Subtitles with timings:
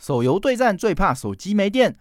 [0.00, 1.94] 手游对战最怕手机没电，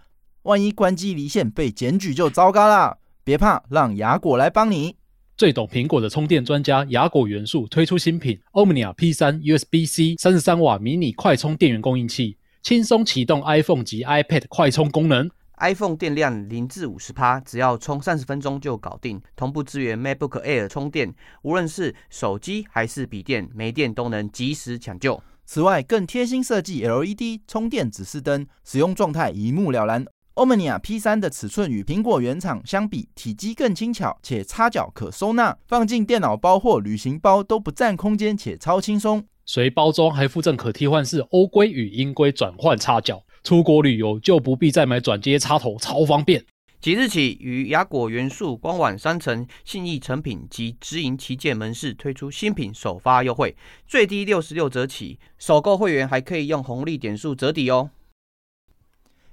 [0.44, 2.98] 万一关机离线被检举就糟糕啦！
[3.25, 4.96] 别怕，让雅果来帮你。
[5.36, 15.29] 最懂苹果的充电专家雅果元素推出新品 Omnia P3 USB-C 三十三瓦迷你快充电源供应器，轻松启动 iPhone 及 iPad 快充功能。
[15.57, 19.21] iPhone 电量零至五十趴，只要充三十分钟就搞定。
[19.36, 25.21] 同步支援 MacBook Air 充电，无论是手机还是笔电，没电都能及时抢救。
[25.52, 30.05] 此外，更贴心设计 LED 充电指示灯，使用状态一目了然。
[30.35, 39.25] Omnia P3 的尺寸与苹果原厂相比，体积更轻巧，且插脚可收纳，放进电脑包或旅行包都不占空间，且超轻松。
[39.44, 46.45] 随包装还附赠可替换式欧规与英规转换插脚，出国旅游就不必再买转接插头，超方便。
[46.81, 53.53] 即日起，于雅果元素官网商城、信义成品及直营旗舰门市推出新品首发优惠，
[53.85, 57.89] 最低六十六折起，首购会员还可以用红利点数折抵哦。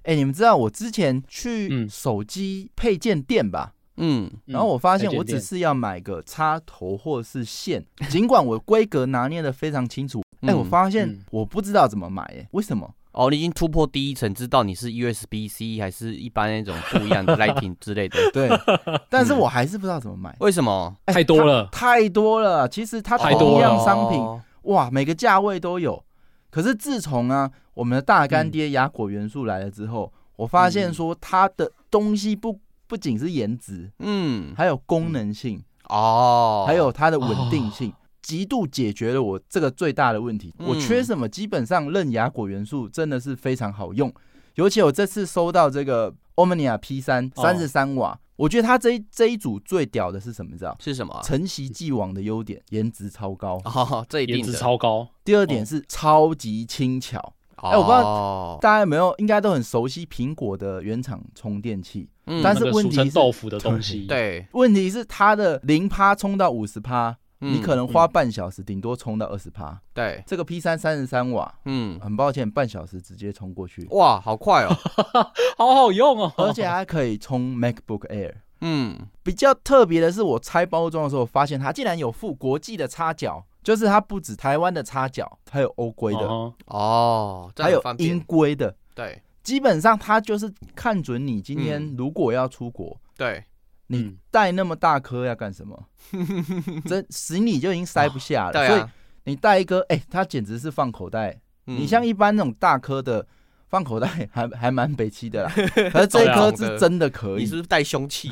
[0.02, 3.75] 哎、你们知道我之前去嗯手机配件店吧？
[3.98, 12.92] 嗯，然后我发现我只是要买个插头或是线，尽管我规格拿捏的非常清楚，哎、嗯我发现嗯我不知道怎么买、哎，为什么？
[13.17, 18.19] 哦，你已经突破第一层，知道你是 USB C 还是一般那种不一样的 Lighting 之类的。
[18.31, 18.48] 对，
[19.09, 20.95] 但是我还是不知道怎么买，为什么？
[21.06, 21.67] 哎太多了。
[21.72, 22.69] 太多了。
[22.69, 23.48] 其实它太多了。
[23.48, 24.41] 同样商品，哦。
[24.64, 26.05] 哇，每个价位都有。
[26.50, 37.92] 可是自从啊，我们的大干爹雅果元素来了之后，我发现说它的东西不不仅是颜值，嗯，还有功能性，哦，还有它的稳定性，
[38.27, 40.52] 极度解决了我这个最大的问题。
[40.58, 44.12] 嗯我缺什么，基本上刃牙果元素真的是非常好用。
[44.56, 50.50] 尤其我这次收到这个 Omnia P 三哦三十三瓦，我觉得它这一这一组最屌的是什么？
[50.50, 50.77] 你知道？
[50.80, 51.22] 是什么啊？
[51.22, 53.60] 承袭既往的优点，颜值超高。
[53.64, 54.52] 哦， 这一颜值。
[54.54, 55.06] 超高。
[55.24, 57.19] 第二点是超级轻巧，
[57.56, 69.78] 哎哎我不知道道，大家有没有应该都很熟悉苹果的原厂充电器，嗯但是问题是称豆腐的东西，，对，问题是它的零趴充到五十趴，你嗯可能花半小时，顶多充到二十趴。
[69.92, 74.74] 对，这个 P 三三十三瓦，嗯，很抱歉，半小时直接充过去，哇，好快哦，
[75.58, 78.34] 好好用哦，而且还可以充 MacBook Air。
[78.62, 87.50] 嗯，比较特别的是，我拆包装的时候发现它竟然有附国际的插脚，就是它不止台湾的插脚，还有欧规的，哦。
[87.58, 88.74] 还有英规的。
[88.94, 89.22] 对。
[89.42, 91.94] 基本上它就是看准你今天嗯。
[91.97, 93.44] 如果要出国，对，
[93.88, 95.86] 你嗯带那么大颗要干什么？
[96.86, 98.92] 这行李就已经塞不下了，所以对啊，
[99.24, 101.41] 你带一颗，哎、它简直是放口袋。
[101.69, 103.26] 嗯你像一般那种大颗的
[103.69, 105.52] 放口袋 还还蛮北气的啦，
[105.91, 107.41] 可是这一颗是真的可以。
[107.41, 108.30] 你是不是带凶器？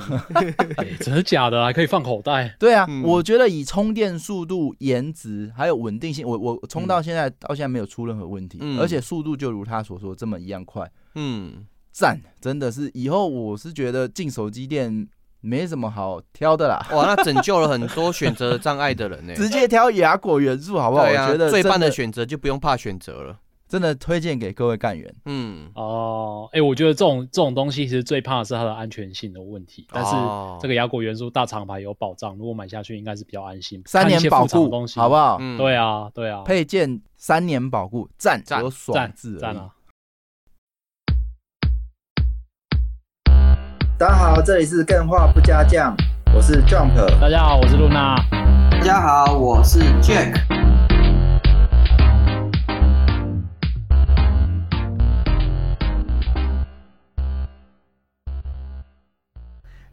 [0.77, 1.65] 哎真的假的？
[1.65, 2.55] 还可以放口袋？
[2.61, 12.21] 对啊，嗯我觉得以充电速度、颜值还有稳定性，我我充到现在、到现在没有出任何问题，嗯而且速度就如他所说这么一样快，嗯，赞！
[12.41, 15.09] 真的是以后我是觉得进手机店
[15.45, 19.35] 没什么好挑的啦，哇，那拯救了很多选择障碍的人呢。
[19.35, 21.05] 直接挑雅果元素好不好？
[21.05, 23.39] 对啊我觉得，最棒的选择就不用怕选择了。
[23.67, 25.13] 真的推荐给各位干员。
[25.25, 33.83] 嗯，哦，哎，我觉得这种这种东西其实最怕的是它的安全性的问题，但是哦这个雅果元素大厂牌有保障，如果买下去应该是比较安心。
[33.87, 35.39] 三年保看一些复杂的固东，西，好不好？
[35.41, 39.39] 嗯对啊，对啊，配件三年保护，赞，赞有爽赞字。
[39.39, 39.71] 赞啊！
[43.97, 45.95] 大家好，这里是更画不加酱，
[46.35, 46.97] 我是 Jump。
[47.21, 48.17] 大家好，我是露娜。
[48.73, 50.35] 大家好，我是 Jack。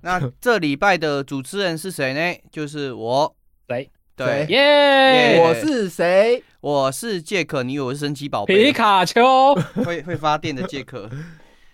[0.02, 2.42] 那这礼拜的主持人是谁呢？
[2.52, 3.36] 就是我。
[3.70, 3.92] 谁？
[4.16, 5.40] 对，耶！
[5.44, 6.44] 我是谁？
[6.60, 8.74] 我是杰克，你以为我是神奇宝皮？
[8.74, 9.54] 卡丘。
[9.86, 11.08] 会会发电的杰克。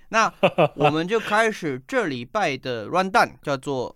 [0.10, 0.32] 那
[0.76, 3.96] 我们就开始这礼拜的 run down，叫做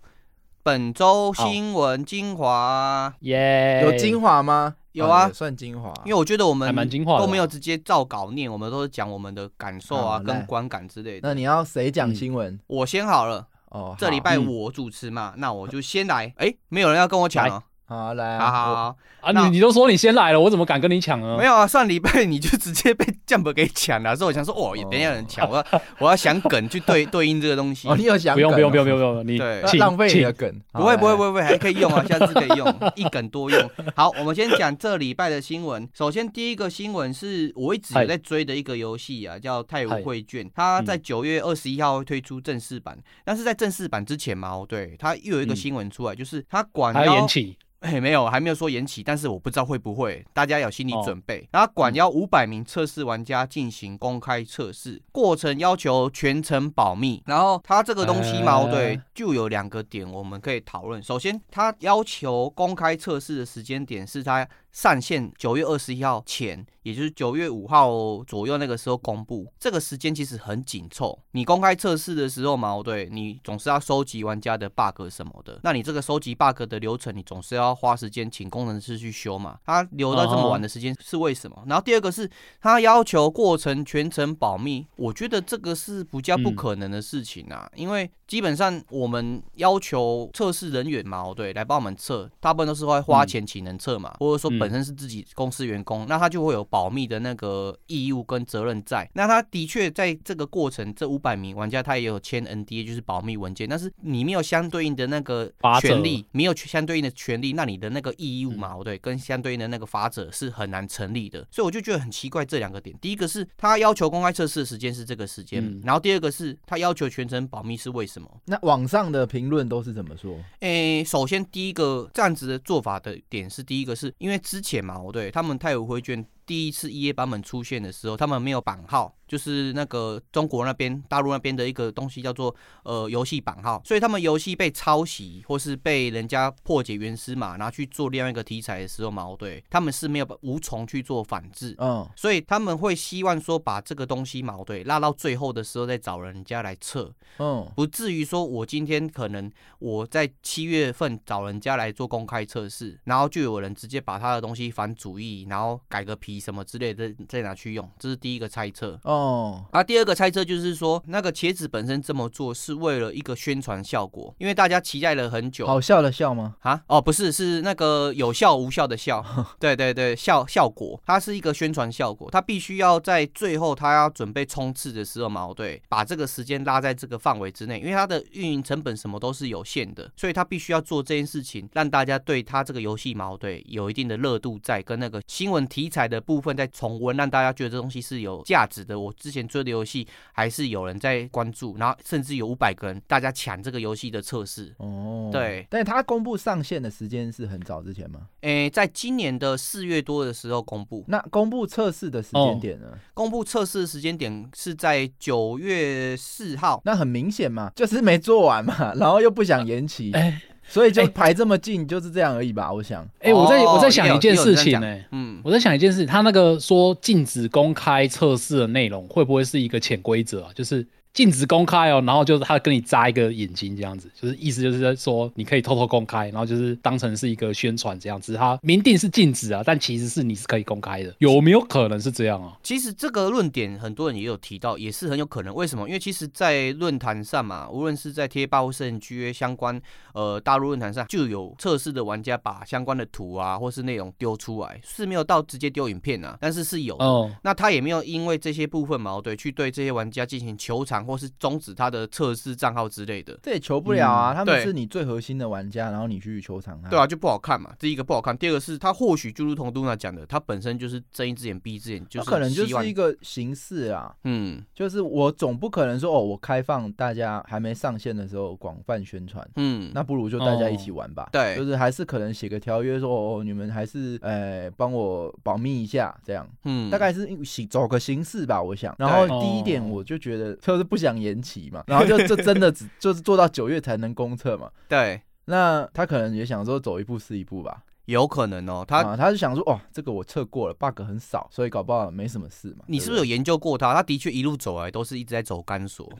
[0.62, 3.12] 本周新闻精华。
[3.20, 3.82] 耶！
[3.82, 4.76] 有精华吗？
[4.92, 5.90] 有啊也算精华。
[6.04, 11.26] 因为我觉得我们还蛮精华的啊都没有直接照稿念，我们都是讲我们的感受啊，跟观感之类的。
[11.26, 12.60] 那你要谁讲新闻？
[12.66, 16.30] 我先好了，哦，这礼拜嗯我主持嘛，那我就先来。
[16.36, 17.62] 哎，没有人要跟我抢哦。
[17.84, 21.36] 好好来好啊，好好，啊，你你都说你先来了，我怎么敢跟你抢呢？
[21.36, 27.96] 没有啊，上礼拜你就直接被 Jump 给抢了，所以我想说，哦，也等下有人抢，我要我要想梗去对 对应这个东西哦，。
[27.96, 30.62] 你有想不用不用不用不用，用不用，你对请浪费你梗。
[30.72, 33.70] 不会不会不会不会，还可以用啊， 下次可以用，一梗多用。
[33.94, 35.86] 好，我们先讲这礼拜的新闻。
[35.92, 42.96] 首先第一个新闻是我一直有在追的一个游戏啊，叫《太嗨武绘卷》，它在嗯九月二十一号会推出正式版。
[43.24, 51.46] 但是在正式版之前嘛，哦，对，它又有一个嗯新闻出来，就是它管要延期哎，没有，还没有说延期，但是我不知道会不会，大家有心理准备。
[51.52, 57.22] 然后管要五百名测试玩家进行公开测试，过程要求全程保密。
[57.26, 61.02] 然后它这个东西嘛，对，就有两个点我们可以讨论。
[61.02, 64.48] 首先，它要求公开测试的时间点是它。
[64.72, 71.18] 上线九月二十一号前，也就是九月五号左右那个时候公布，这个时间其实很紧凑。
[71.32, 75.60] 你公开测试的时候嘛，对，你总是要收集玩家的 bug 什么的。
[75.62, 79.58] 那你这个收集 bug 的流程，你总是要花时间请工程师去修嘛。
[79.66, 81.62] 他留到这么晚的时间是为什么？
[81.66, 82.28] 然后第二个是
[82.58, 94.50] 他要求过程全程保密，我觉得这个是不叫不可能的事情啊，因为基本上我们要求测试人员嘛，对，来帮我们测，大部分都是会花钱请人测嘛，或者说。
[94.62, 99.08] 本身是自己公司员工，那他就会有保密的那个义务跟责任在。
[99.14, 103.68] 那他的确在这个过程，这五百名玩家他也有签 NDA，就是保密文件。
[103.68, 105.50] 但是你没有相对应的那个
[105.80, 111.46] 权利，没有相对应的权利，那你的那个义务嘛，对，跟相对应的那个法则是很难成立的。
[111.50, 112.96] 所以我就觉得很奇怪这两个点。
[113.00, 118.28] 第一个是他要求公开测试的时间是这个时间，然后第二个是他要求全程保密是为什么？
[118.44, 120.36] 那网上的评论都是怎么说？
[120.60, 124.38] 诶，首先第一个这样子的做法的点是，第一个是因为。
[124.52, 126.22] 之前嘛，我对他们太武回卷
[126.52, 129.16] 第一次 EA 版本出现的时候，他们没有版号。
[129.32, 159.22] 就是那个中国那边、大陆那边的一个东西叫做呃游戏版号，所以他们游戏被抄袭或是被人家破解原始码拿去做另外一个题材的时候嘛，对，他们是没有无从去做反制，嗯，所以他们会希望说把这个东西嘛，对，拉到最后的时候再找人家来测，嗯，不至于说我今天可能我在七月份找人家来做公开测试，然后就有人直接把他的东西反主义，然后改个皮什么之类的再拿去用，这是第一个猜测，哦。
[159.22, 165.64] 哦，啊，第二个猜测就是说，那个茄子本身这么做是为了一个宣传效果，因为大家期待了很久。
[165.64, 166.56] 好笑的笑吗？
[166.60, 169.24] 啊，哦，不是，是那个有效无效的效。
[169.60, 189.00] 对对对，效效果，它是一个宣传效果，它必须要在最后它要准备冲刺的时候嘛，对，把这个时间拉在这个范围之内，因为它的运营成本什么都是有限的，所以它必须要做这件事情，让大家对它这个游戏矛对有一定的热度在，跟那个新闻题材的部分在重温，让大家觉得这东西是有价值的。
[189.00, 189.10] 我。
[189.22, 194.74] 之前追的游戏还是有人在关注，然后甚至有五百个人大家抢这个游戏的测试。
[194.78, 198.22] 哦，对，但是它公布上线的时间是很早之前吗？
[198.40, 201.04] 诶，在今年的四月多的时候公布。
[201.06, 202.88] 那公布测试的时间点呢？
[203.14, 206.82] 公布测试的时间点是在九月四号。
[206.84, 210.10] 那很明显嘛，就是没做完嘛，然后又不想延期。
[210.14, 210.42] 哎。
[210.66, 212.72] 所以就排这么近，就是这样而已吧。
[212.72, 220.50] 我想，哎，我在我在想一件事情，哎，嗯，我在想一件事，他那个说禁止公开测试的内容，会不会是一个潜规则啊？
[220.54, 220.86] 就是。
[221.12, 228.34] 禁止公开哦，然后就是他跟你扎一个眼睛这样子，就是意思就是在说你可以偷偷公开，然后就是当成是一个宣传这样子。
[228.34, 232.56] 他明定是禁止啊，但其实是你是可以公开的， 有没有可能是这样啊？
[232.62, 235.54] 其实这个论点很多人也有提到，也是很有可能。
[235.54, 235.86] 为什么？
[235.86, 239.80] 因为其实，在论坛上嘛，无论是在贴吧或是 NG 相关
[240.14, 246.96] 呃大陆论坛上，就有测试的玩家把相关的图啊或是内容丢出来，是没有到直接丢影片啊，但是是有。
[246.96, 247.30] 哦。
[247.42, 251.12] 那他也没有因为这些部分矛盾去对这些玩家进行求偿。
[251.12, 254.32] 或是终止他的测试账号之类的，这也求不了啊！
[254.32, 257.74] 他们是你最核心的玩家，然后你去球场他，对啊，就不好看嘛。
[257.76, 264.14] 第一个不好看，第二个是他或许就如同杜娜讲的，他本身就是睁一只眼闭一只眼，就是可能就是一个形式啊。
[264.24, 271.28] 嗯，就是我总不可能说哦，我开放大家还没上线的时候广泛宣传，嗯，那不如就大家一起玩吧。
[271.32, 278.94] 对，就是还是可能写个条约说哦，你们还是呃帮我保密一下这样，嗯，大概是形走个形式吧，我想。
[278.98, 280.91] 然后第一点我就觉得就是。
[280.92, 284.70] 不想延期嘛，然后就 就真的只就是做到九月才能公测嘛。
[284.86, 287.82] 对，那他可能也想说走一步是一步吧。
[288.06, 292.84] 有可能哦，他他是想说，哇，这个我测过了，bug 很少，所以搞不好没什么事嘛。
[292.88, 293.94] 你是不是有研究过他？
[293.94, 296.10] 他的确一路走来都是一直在走钢索，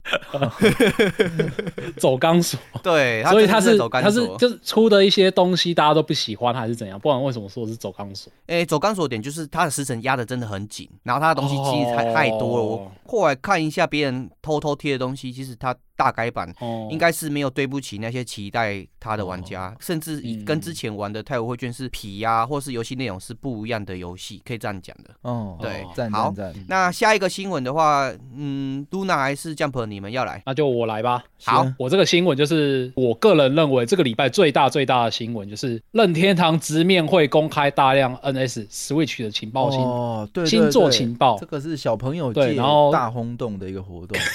[1.98, 2.58] 走钢索。
[2.82, 6.98] 对，所以他是他是就是出的一些东西大家都不喜欢还是怎样？
[7.00, 8.32] 不然为什么说是走钢索？
[8.46, 12.64] 哎，走钢索点就是他的时程压的真的很紧，然后他的东西其实太太多了。
[12.64, 15.74] 我后来看一下别人偷偷贴的东西，其实他。
[16.02, 16.52] 大改版
[16.90, 25.11] 应该是没有对不起那些期待他的玩家，甚至跟之前玩的《太古会卷》是皮呀，或是游戏内容是不一样的游戏，可以这样讲的。
[25.23, 26.35] 哦，对，好，
[26.66, 30.42] 那下一个新闻的话，嗯，Luna 还是 Jump，你们要来？
[30.44, 31.23] 那就我来吧。
[31.44, 44.18] 好，我这个新闻就是我个人认为这个礼拜最大最大的新闻，就是任天堂直面会公开大量 NS Switch 的情报新哦，对，星座情报，这个是小朋友对然后大轰动的一个活动。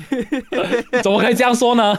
[1.10, 1.98] 怎么可以这样说呢？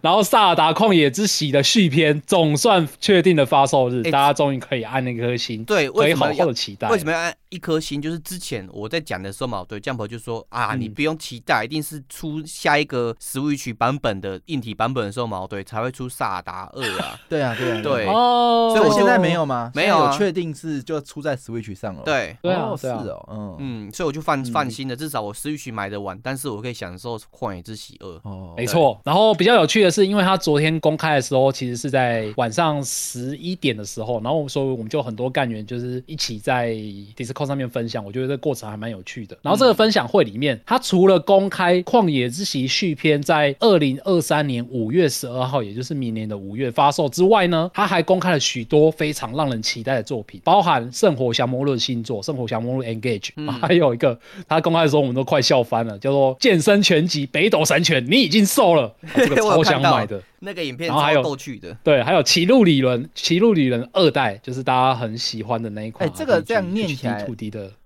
[0.00, 6.88] 然后《萨尔达旷野之息》的续篇总算确定了发售日，大家终于可以按那颗星，对，可以好好的期待。
[6.88, 8.00] 为什么要按一颗星？
[8.00, 17.18] 就是之前我在讲的时候嘛，对，酱婆就说啊，你不用期待，一定是出下一个 Switch 版本的硬体版本的时候嘛，对，才会出《萨尔达二》 啊。
[17.28, 18.06] 对啊，对啊，对。
[18.06, 19.70] 哦，所以我现在没有吗？
[19.74, 22.02] 没有，确定是就出在 Switch 上了。
[22.04, 28.06] 对，对啊，是哦，嗯嗯，所以我就放放心了，至少我 Switch 买的晚，但是我可以享受《旷野之息二》。
[28.22, 29.00] 哦，没错。
[29.04, 36.72] 然后比较有趣的是，因为他昨天公开的时候，其实是在晚上十一点的时候，然后所以我们就很多干员就是一起在
[37.16, 39.36] Discord 上面分享，我觉得这过程还蛮有趣的。
[39.42, 54.18] 然后这个分享会里面，他除了公开《旷野之息》续篇在二零二三年五月十二号，也就是明年的五月发售之外呢，他还公开了许多非常让人期待的作品，包含《圣火降魔论》新作《圣火降魔论 Engage》，还有一个
[54.48, 58.92] 他公开的时候我们都快笑翻了，叫做《健身拳击北斗神拳》，你已经瘦了。
[59.14, 66.08] 这个超想买的那个影片，然后还有逗趣的，对，还有《骑路旅人》《骑路旅人》二代，就是大家很喜欢的那一款。
[66.08, 67.24] 哎，这个这样念起来，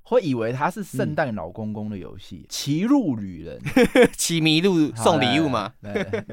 [0.02, 3.58] 会以为它是圣诞老公公的游戏，《骑路旅人》
[4.16, 5.72] 骑麋鹿送礼物嘛？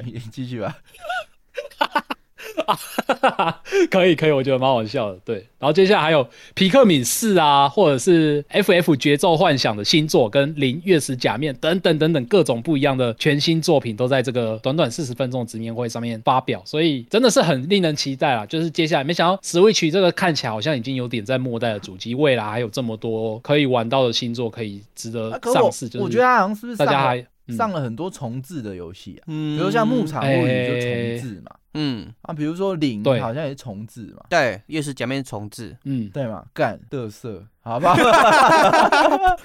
[0.03, 0.77] 你继续吧。
[3.89, 5.20] 可以可以，我觉得蛮好笑的。
[5.25, 18.46] 对，然后接下来还有皮克敏四啊，或者是 FF 节奏幻想的新作，跟零月食假面等等等等各种不一样的全新作品，都在这个短短四十分钟的直面会上面发表，所以真的是很令人期待啊！
[18.46, 25.88] 就是接下来，没想到 Switch 这个看起来好像已经有点在末代的主机，未来还有这么多可以玩到的新作，可以值得上市。
[25.88, 29.24] 就是我觉得它好像是不是大家还上了很多重置的游戏啊？
[29.27, 31.51] 嗯，比如像牧场物语就重置嘛。
[31.73, 32.13] 嗯。
[32.23, 37.45] 啊，比如说零好像也是重置嘛，对，又是假面重置，嗯，对嘛，干嘚瑟。
[37.63, 37.95] 好吧，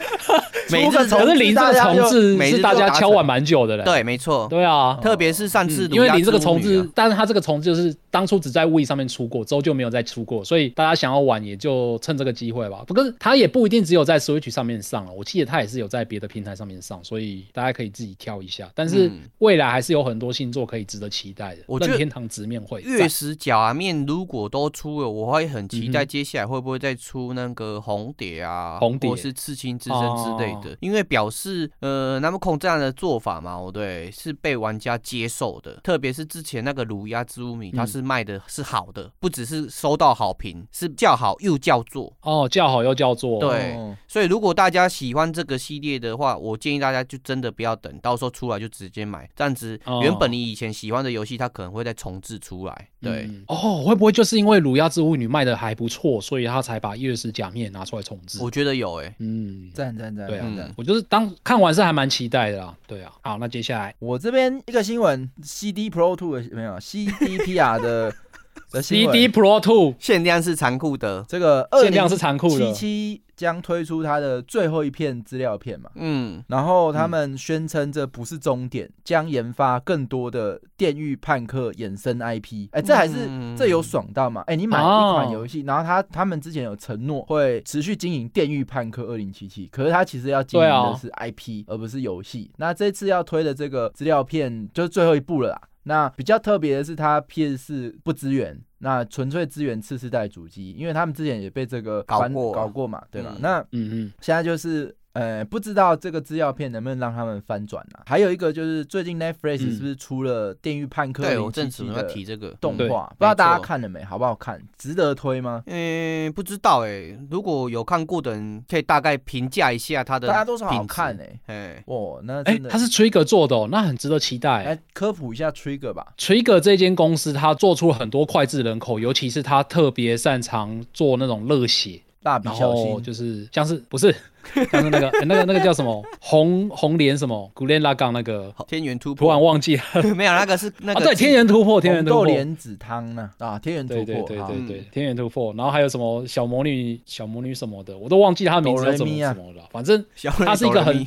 [0.71, 3.85] 每次可是零这个重置是大家敲碗蛮久的嘞。
[3.85, 4.47] 对，没错。
[4.49, 12.83] 对啊，特别是上次因为零这个重置，但是它这个重置就是当初只在 Wii 上面出过，之后就没有再出过，所以大家想要玩也就趁这个机会吧。
[12.87, 18.67] 不过它也不一定只有在 Switch 上面上了，我记得它也是有在别的平台上面上，所以大家可以自己挑一下。
[18.75, 21.61] 但是未来还是有很多新作可以值得期待的。
[21.67, 28.06] 我觉得天堂直面会月食假面如果都出了，我会很期待接下来会不会再出那个红。
[28.07, 29.11] 红蝶啊，红蝶。
[29.11, 35.75] 或是刺青之身之类的，因为表示呃，那么控这样的做法嘛，哦对，是被玩家接受的。
[35.83, 42.13] 特别是之前那个乳鸦之屋米，它是卖的是好的，不只是收到好评，是叫好又叫座。
[42.23, 43.41] 哦，叫好又叫座。
[43.41, 52.89] 对，所以如果大家喜欢这个系列的话，我建议大家就真的不要等到时候出来就直接买，这样子原本你以前喜欢的游戏，它可能会再重置出来。
[53.01, 58.39] 对，哦，会不会就是因为乳鸦之屋女卖的还不错，所以他才把月食假面拿出来重置？
[58.43, 68.15] 我觉得有哎，嗯，赞赞赞，对啊，我就是当看完是还蛮期待的啦，对啊，好，那接下来我这边一个新闻，CD Pro Two 的没有，CDPR 的。
[68.83, 72.73] CD Pro Two 限量是残酷的，这个限量是残酷的。
[72.73, 82.69] 七七将推出它的最后一片资料片嘛，嗯，然后他们宣称这不是终点，将研发更多的《电狱判客》衍生 IP。
[82.73, 84.43] 哎，这还是这有爽到嘛？
[84.47, 92.51] 哎，你买一款游戏，然后他他们之前有承诺会持续经营《电狱判客二零七七》，可是他其实要经营的是 IP，而不是游戏。
[92.57, 95.61] 那这次要推的这个资料片就是最后一步了啦。
[95.89, 103.37] 那比较特别的是，它 PS 四不支援，那纯粹支援次世代主机，因为他们之前也被这个搞过搞过嘛，对吧？
[103.41, 104.95] 那嗯嗯，现在就是。
[105.17, 108.05] 呃，不知道这个资料片能不能让他们翻转啊？
[108.07, 114.05] 还有一个就是最近 Netflix 是不是出了《电狱判客》对我正准要提这个动画，不知道大家看了没？
[114.05, 114.61] 好不好看？
[114.77, 115.63] 值得推吗？
[115.67, 117.19] 嗯，不知道哎。
[117.31, 120.29] 如果有看过的人，可以大概评价一下它的。
[120.29, 121.41] 大家都说好看哎。
[121.47, 124.65] 哎，哇，那哎，它是 Trigger 做的，哦，那很值得期待。
[124.65, 126.07] 来科普一下 Trigger 吧。
[126.19, 132.03] Trigger 这间公司，它做出了很多脍炙人口，尤其是它特别擅长做那种热血。
[132.27, 133.01] 大笔小新。
[133.01, 134.13] 就是像是不是
[134.73, 136.05] 像是那个那个那个叫什么？
[136.21, 137.49] 红红莲什么？
[137.55, 138.53] 古莲拉杠那个。
[138.67, 139.83] 天元突破，突然忘记了。
[140.17, 142.25] 没有那个是那个对天元突破天元突破。
[142.27, 150.05] 莲子汤呢啊天元突破对对对对天元突破，然后还有什么小魔女小魔女什么的我都忘记他的名字叫什么什么了，反正
[150.45, 151.07] 他是一个很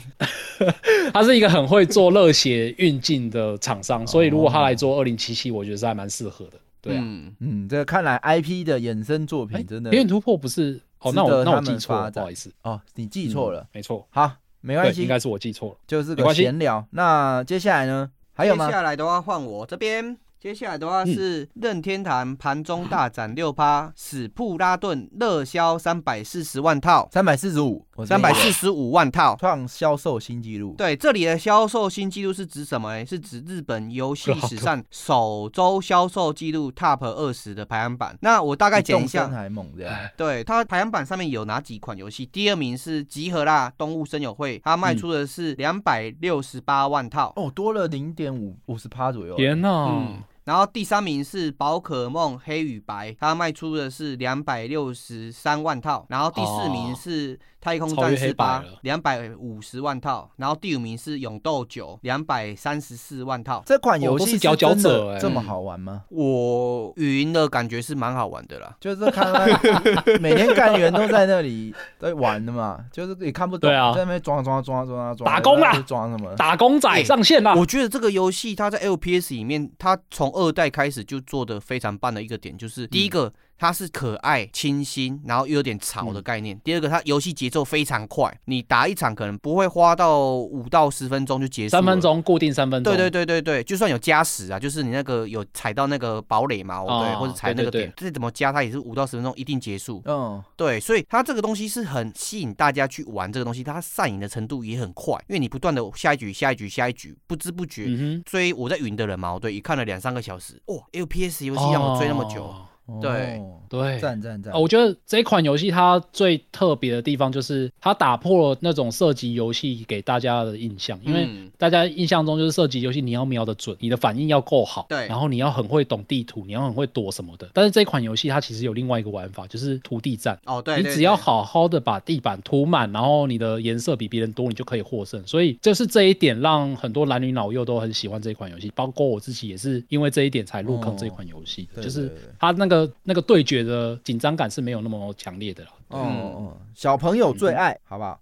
[1.14, 6.54] 他 是一个很会做热血运镜的厂商，所以如果他来做二零七七，我觉得是还蛮适合的。
[6.82, 7.04] 对啊，
[7.40, 10.80] 嗯，这看来 IP 的衍生作品真的天元突破不是。
[11.00, 16.86] 哦，那我那我记错了，不好意思哦，你记错了，没错，好，没关系，应该是我记错了，就是个闲聊。
[16.92, 18.12] 那接下来呢？
[18.34, 18.68] 还有吗？
[18.68, 20.18] 接下来的话换我这边。
[20.40, 30.76] 接下来的话是任天堂盘中大展六趴，史普拉顿热销三百四十万套，三百四十五，三百四十五万套创销售新纪录。
[30.78, 33.06] 对，这里的销售新纪录是指什么呢？
[33.06, 38.16] 是指日本游戏史上首周销售纪录 Top 二十的排行榜。
[38.22, 39.92] 那我大概讲一下，还猛的。
[40.16, 42.26] 对，它排行榜上面有哪几款游戏？
[42.26, 49.36] 第二名是集合啦，动物森友会，它卖出的是两百六十八万套，哦，多了零点五五十趴左右。
[49.36, 50.24] 天呐！
[50.50, 56.08] 然后第三名是宝可梦黑与白，它卖出的是两百六十三万套。
[56.10, 57.40] 然后第四名是。
[57.62, 63.62] 太空战士八两百五十万套，然后第五名是勇斗九两百三十四万套。
[63.66, 66.04] 这款游戏佼佼者，这么好玩吗？
[66.10, 69.28] 我语音的感觉是蛮好玩的啦， 就是看
[70.22, 77.54] 每天干员都在那里在玩的嘛，就是也看不懂，啊在那边装装装装装打工啊，装什么打工仔上线啦。
[77.56, 83.34] 我觉得这个游戏它在 LPS 里面，它从二代开始就做的非常棒的一个点，就是第一个。
[83.60, 86.58] 它是可爱、清新，然后又有点潮的概念。
[86.64, 91.72] 第二个，它游戏节奏非常快，你打一场可能不会花到五到十分钟就结束。
[91.72, 92.96] 三分钟固定三分钟。
[92.96, 100.02] 对对对对对，就算有加时啊，就是你那个有踩到那个堡垒嘛，对，或者踩那个点，这怎么加它也是五到十分钟一定结束。
[100.06, 107.86] 嗯，对，所以它这个东西是很吸引大家去玩这个东西，它上瘾的程度也很快，因为你不断的下一局、下一局、下一局，不知不觉
[108.24, 112.56] 追我在云的人嘛，对，也看了两三个小时，哇，LPS 游戏让我追那么久。
[113.02, 114.52] 对对，赞赞赞！
[114.60, 127.48] 我觉得这款游戏它最特别的地方就是它打破了那种射击游戏给大家的印象，因为大家印象中就是射击游戏你要瞄得准，你的反应要够好，对，然后你要很会懂地图，你要很会躲什么的。
[127.54, 130.40] 但是这款游戏它其实有另外一个玩法，就是涂地战。
[130.46, 135.22] 哦，对，你只要好好的把地板涂满，然后你的颜色比别人多，你就可以获胜。
[135.28, 143.50] 所以就是这一点让很多男女老幼都很喜欢这款游戏，包括我自己也是因为这一点才入坑这款游戏，就是它那个那个对决。
[143.50, 145.70] 觉得紧张感是没有那么强烈的了。
[145.88, 148.20] 哦，小朋友最爱好不好？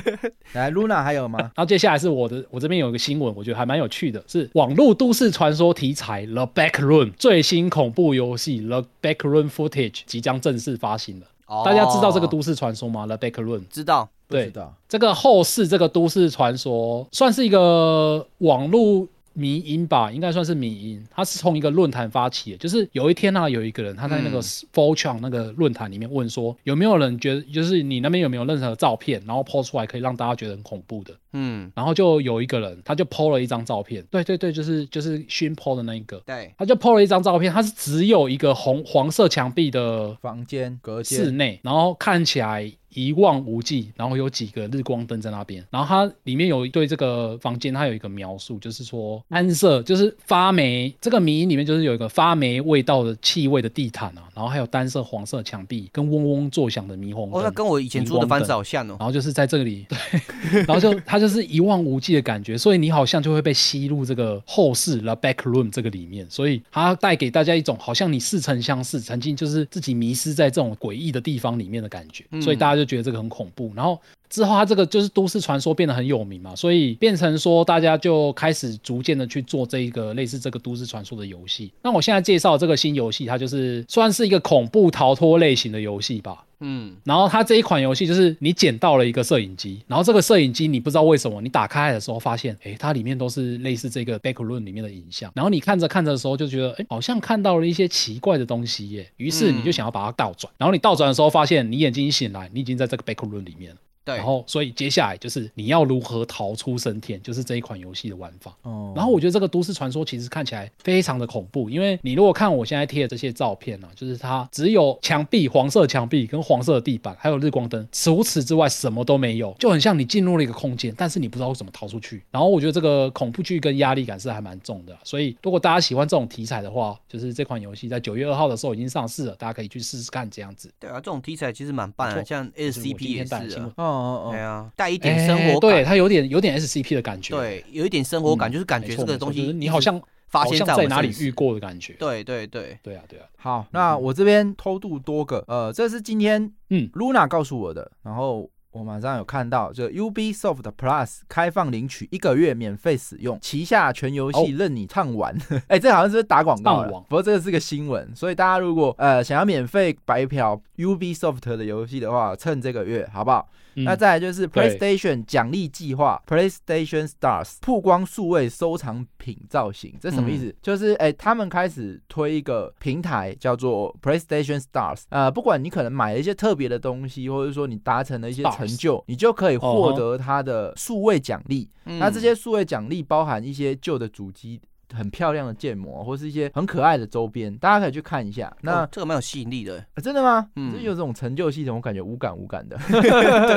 [0.54, 1.38] 来，Luna 还有吗？
[1.38, 11.26] 然 后接下来是我的，我这边有一个新闻，我觉得还蛮有趣的，是网络都市传说题材《The Back Room》最新恐怖游戏《The Back Room Footage》即将正式发行了。
[11.64, 13.06] 大家知道这个都市传说吗？
[13.06, 14.50] 《The Back Room》知道，对，
[14.88, 19.06] 这个后世这个都市传说算是一个网络。
[19.34, 21.04] 迷音吧，应该算是迷音。
[21.10, 31.14] 他是从一个论坛发起的，就是有一天呢，有一个人他在那个 Fortune 那个论坛里面问说，有没有人觉得，就是你那边有没有任何照片，然后 po 出来可以让大家觉得很恐怖的？
[31.32, 34.04] 嗯，然后就有一个人，他就 po 了一张照片。
[34.10, 36.22] 对对对，就是就是熏 po 的那一个。
[36.26, 42.72] 对，他就 po 了一张照片，他是只有一个红黄色墙壁的房间隔间室内，然后看起来。
[42.94, 50.94] 一望无际，然后有几个日光灯在那边，然后它里面有对这个房间，它有一个描述，就是说安色，就是发霉。
[51.00, 57.40] 这个迷里面就是有一个发霉味道的气味的地毯啊，然后还有单色黄色墙壁跟嗡嗡作响的霓虹灯。
[57.40, 58.96] 哦，那跟我以前住的房子好像哦。
[58.98, 73.96] 然后就是在这里，对，然后就它 就是一望无际的感觉，所以你好像就会被吸入这个后室 The Back Room 这个里面，所以它带给大家一种好像你似曾相识，曾经就是自己迷失在这种诡异的地方里面的感觉，所以大家就觉得这个很恐怖，然后。
[74.32, 81.70] 之后，它这个就是都市传说变得很有名嘛，所以变成说大家就开始逐渐的去做这一个类似这个都市传说的游戏。
[81.82, 86.42] 那我现在介绍这个新游戏，它就是算是一个恐怖逃脱类型的游戏吧。
[86.64, 99.06] 嗯，然后它这一款游戏就是你捡到了一个摄影机，然后这个摄影机你不知道为什么你打开的时候发现，哎，它里面都是类似这个 backroom 里面的影像，然后你看着看着的时候就觉得，哎，好像看到了一些奇怪的东西耶。
[99.18, 103.76] 于是你就想要把它倒转，然后你倒转的时候发现，你眼睛一醒来，你已经在这个 backroom 里面了。
[104.04, 108.56] 对，然后所以接下来就是你要如何逃出升天，就是这一款游戏的玩法。
[108.62, 122.22] 哦，然后我觉得这个都市传说其实看起来非常的恐怖，因为你如果看我现在贴的这些照片呢，就是它只有墙壁黄色墙壁跟黄色的地板，还有日光灯，除此之外什么都没有，就很像你进入了一个空间，但是你不知道怎么逃出去。
[122.30, 130.72] 然后我觉得这个恐怖剧跟压力感是还蛮重的，所以如果大家喜欢这种题材的话，就是这款游戏在九月二号的时候已经上市了，大家可以去试试看这样子。
[130.80, 133.34] 对啊，这种题材其实蛮棒的，像 SCP 也是
[133.76, 133.91] 啊。
[133.92, 143.26] 哦哦，对啊，带一点生活感，对它有点有点 SCP 的感觉，对，有一点生活感，就是感觉这个东西你好像发现在哪里遇过的感觉，对对对，对啊对啊。
[143.36, 146.88] 好，那我这边偷渡多个，呃，这是今天嗯。
[146.94, 155.36] Luna 告诉我的，然后我马上有看到，这 Ubisoft Plus 开放领取一个月免费使用，旗下全游戏任你畅玩。
[155.68, 163.46] 哎，这好像是打广告了，不过这个是个新闻，所以大家如果呃想要免费白嫖 Ubisoft 的游戏的话，趁这个月好不好？
[163.74, 170.54] 那再来就是 PlayStation 奖励计划 PlayStation Stars 曝光数位收藏品造型，这什么意思？
[170.60, 181.68] 就是哎，他们开始推一个平台叫做 PlayStation Stars，呃，不管你可能买了一些特别的东西，或者说你达成了一些成就，你就可以获得它的数位奖励。
[181.84, 184.60] 那这些数位奖励包含一些旧的主机。
[184.94, 188.54] 很漂亮的建模，或是一些很可爱的周边，大家可以去看一下。
[188.60, 190.48] 那这个蛮有吸引力的，真的吗？
[190.56, 192.78] 嗯，有这种成就系统，我感觉无感无感的。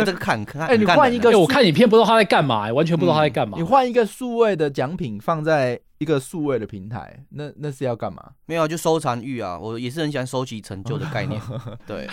[0.05, 3.57] 这个看看，哎，你换一个，我看影片不知道他在干嘛，完全不知道他在干嘛。
[3.57, 5.79] 你换一个数位的奖品放在。
[5.97, 8.21] 一个数位的平台，那那是要干嘛？
[8.45, 9.57] 没有，就收藏欲啊！
[9.57, 11.41] 我也是很喜欢收集成就的概念。
[11.87, 12.07] 对，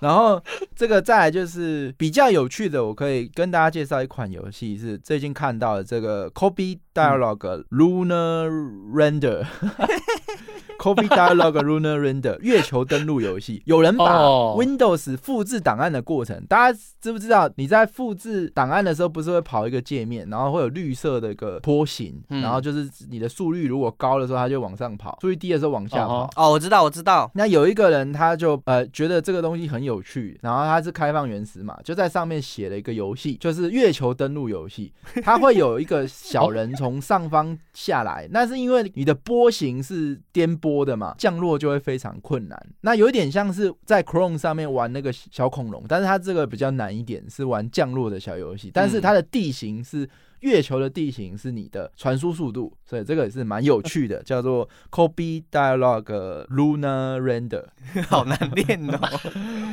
[0.00, 0.42] 然后
[0.76, 8.48] 这个再来就是比较有趣的，我可以跟大家介绍一款游戏，是最近看到的这个 Copy Dialogue Lunar
[8.92, 9.46] Render。
[10.80, 14.18] Coffee Dialogue Lunar Render 月球登陆游戏，有人把
[14.54, 17.50] Windows 复制档案的过程，大家知不知道？
[17.56, 26.28] 你在复制档案的时候，不是会跑一个界面，然后会有绿色的一个波形，然后就是你的速率如果高的时候，它就往上跑；速率低的时候往下跑。
[26.34, 27.30] 哦，我知道，我知道。
[27.34, 34.92] 那有一个人，他就呃觉得这个东西很有趣，然后他是开放原始嘛，就在上面写了一个游戏，就是月球登陆游戏。
[35.22, 40.80] 它会有一个小人从上方下来，那是因为你的波形是颠簸。
[40.80, 42.66] 的嘛，降落就会非常困难。
[42.80, 48.70] 那有一点像是在 Chrome 上面玩那个小恐龙，但是它这个比较难一点，是玩降落的小游戏。
[48.72, 50.08] 但是它的地形是。
[50.40, 57.64] 月球的地形是你的传输速度，所以这个也是蛮有趣的， 叫做 Kobe Dialogue Lunar Render，
[58.08, 58.98] 好难念哦，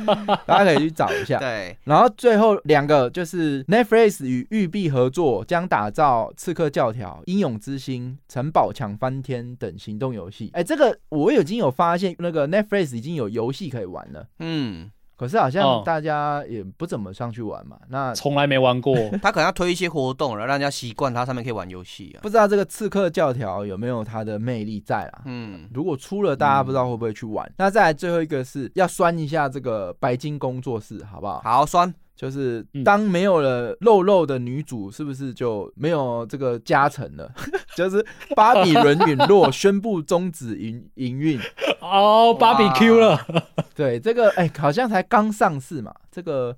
[0.46, 1.38] 大家可以去找一下。
[1.38, 10.50] 对，然后最后两个就是 Netflix 与育碧合作，将打造《刺客教条》《英勇之心》《城堡抢翻天》等行动游戏。
[10.52, 14.26] 哎，这个我已经有发现，那个 Netflix 已经有游戏可以玩了。
[14.40, 14.90] 嗯。
[15.18, 18.94] 可是好像大家也不怎么上去玩嘛，那从来没玩过。
[19.20, 22.22] 他可能要推一些活动，然后让人家习惯它上面可以玩游戏啊。
[22.22, 25.22] 不知道这个刺客教条有没有它的魅力在啊？
[25.24, 27.50] 嗯，如果出了，大家不知道会不会去玩。
[27.56, 31.40] 那再来最后一个是要酸一下这个白金工作室，好不好？
[31.42, 31.92] 好酸。
[32.18, 37.30] 就是当没有了肉肉的女主，是不是就没有这个加成了？
[37.76, 38.04] 就是
[38.34, 41.38] 芭比 伦陨落，宣布终止营营运。
[41.80, 43.24] 哦，芭比 Q 了。
[43.72, 45.94] 对，这个哎，好像才刚上市嘛。
[46.10, 46.56] 这个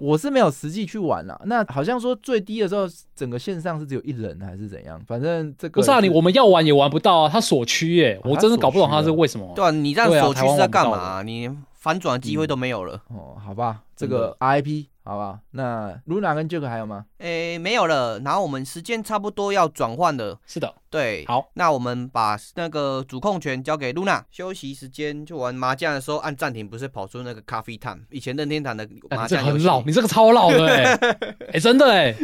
[0.00, 1.40] 我是没有实际去玩了。
[1.44, 2.84] 那好像说最低的时候，
[3.14, 5.00] 整个线上是只有一人还是怎样？
[5.06, 9.52] 反正这个不是啊，你我们要玩也玩不到啊，它锁区耶，我真的搞不懂它是为什么。
[9.54, 11.22] 对啊，你这样锁区是在干嘛？
[11.22, 11.48] 你？
[11.88, 17.06] 反转的机会都没有了哦，好吧，这个 IP 好吧，那 Luna 跟 Jack 还有吗？
[17.16, 18.20] 诶，没有了。
[18.20, 28.00] 然后我们时间差不多要转换了，是的，对，好，那我们把那个主控权交给 Luna，休息时间就玩麻将的时候按暂停，不是跑出那个咖啡 time？
[28.10, 30.92] 以前任天堂的麻将很老，你这个超老的哎，
[31.54, 32.14] 哎，真的哎，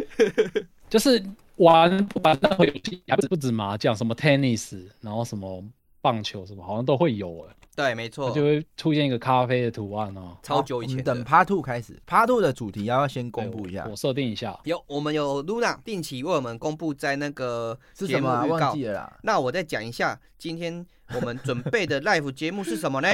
[0.87, 1.25] 就是
[1.55, 1.89] 玩
[2.21, 5.63] 玩任何游戏，不不止麻将，什么 tennis，然后什么
[6.01, 7.55] 棒球什么，好像都会有哎。
[7.75, 10.37] 对，没错，就会出现一个咖啡的图案哦。
[10.41, 14.57] 超久以前，等 Part Two 开始，Part Two 的主题要要先公布一下，我设定一下。
[14.63, 18.75] 有，我们有 Luna 定期为我们公布在那个节目预告。
[19.23, 23.09] 那我再讲一下，今天我们准备的 Live 节目是什么呢？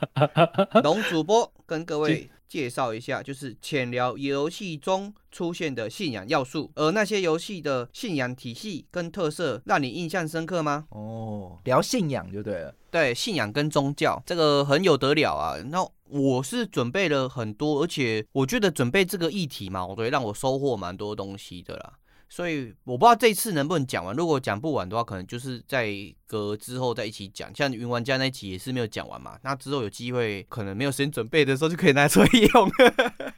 [0.84, 2.30] 龙主播跟各位。
[2.48, 10.86] 介绍一下，就是浅聊游戏中出现的信仰要素，而那些游戏的信仰体系跟特色，让你印象深刻吗？
[10.88, 12.74] 哦，聊信仰就对了。
[12.90, 15.56] 对，信仰跟宗教这个很有得了啊。
[15.66, 21.92] 那我是准备了很多，而且我觉得准备这个议题嘛，我对让我收获蛮多东西的啦。
[22.30, 24.14] 所以我不知道这次能不能讲完。
[24.14, 25.90] 如果讲不完的话，可能就是在
[26.26, 27.50] 隔之后再一起讲。
[27.54, 32.70] 像云玩家那一集也是没有讲完嘛，那之后有机会可能没有时间准备的时候，就可以拿出来用。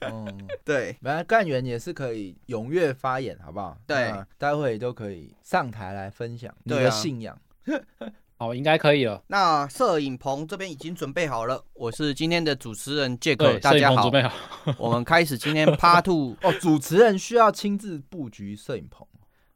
[0.00, 3.78] 嗯， 对，本来干员也是可以踊跃发言，好不好？
[3.86, 7.38] 对，待会都可以上台来分享你的信仰。
[8.40, 9.22] 好，应该可以了。
[9.26, 14.08] 那摄影棚这边已经准备好了，我是今天的主持人杰克，大家好。
[14.08, 14.32] 准备好，
[14.78, 16.34] 我们开始今天 Part Two。
[16.40, 19.06] 哦，主持人需要亲自布局摄影棚。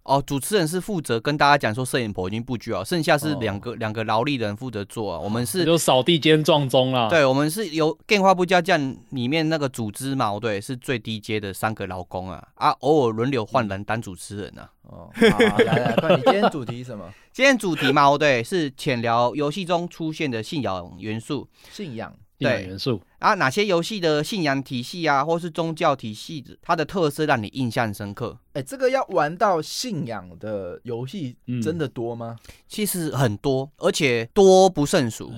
[0.05, 5.19] 哦，主持人是负责跟大家讲说摄影婆已经布局好，剩下是两个两个劳力人负责做啊。
[5.19, 7.09] 我们是就扫地兼撞钟啦。
[7.09, 14.71] 对，我们是由电话部加酱里面那个组织嘛，对，是最低阶的三个劳工啊啊，偶尔轮流换人当主持人啊。
[14.83, 17.11] 哦，好，来来，看你今天主题什么？
[17.33, 21.49] 今天主题嘛，对，是浅聊游戏中出现的信仰元素。
[21.73, 22.15] 信仰。
[22.39, 28.37] 对元素啊，哪些游戏的信仰体系啊，或是宗教体系，它的特色让你印象深刻？
[28.53, 32.37] 哎，这个要玩到信仰的游戏真的多吗？
[32.69, 35.33] 其实很多，而且多不胜数。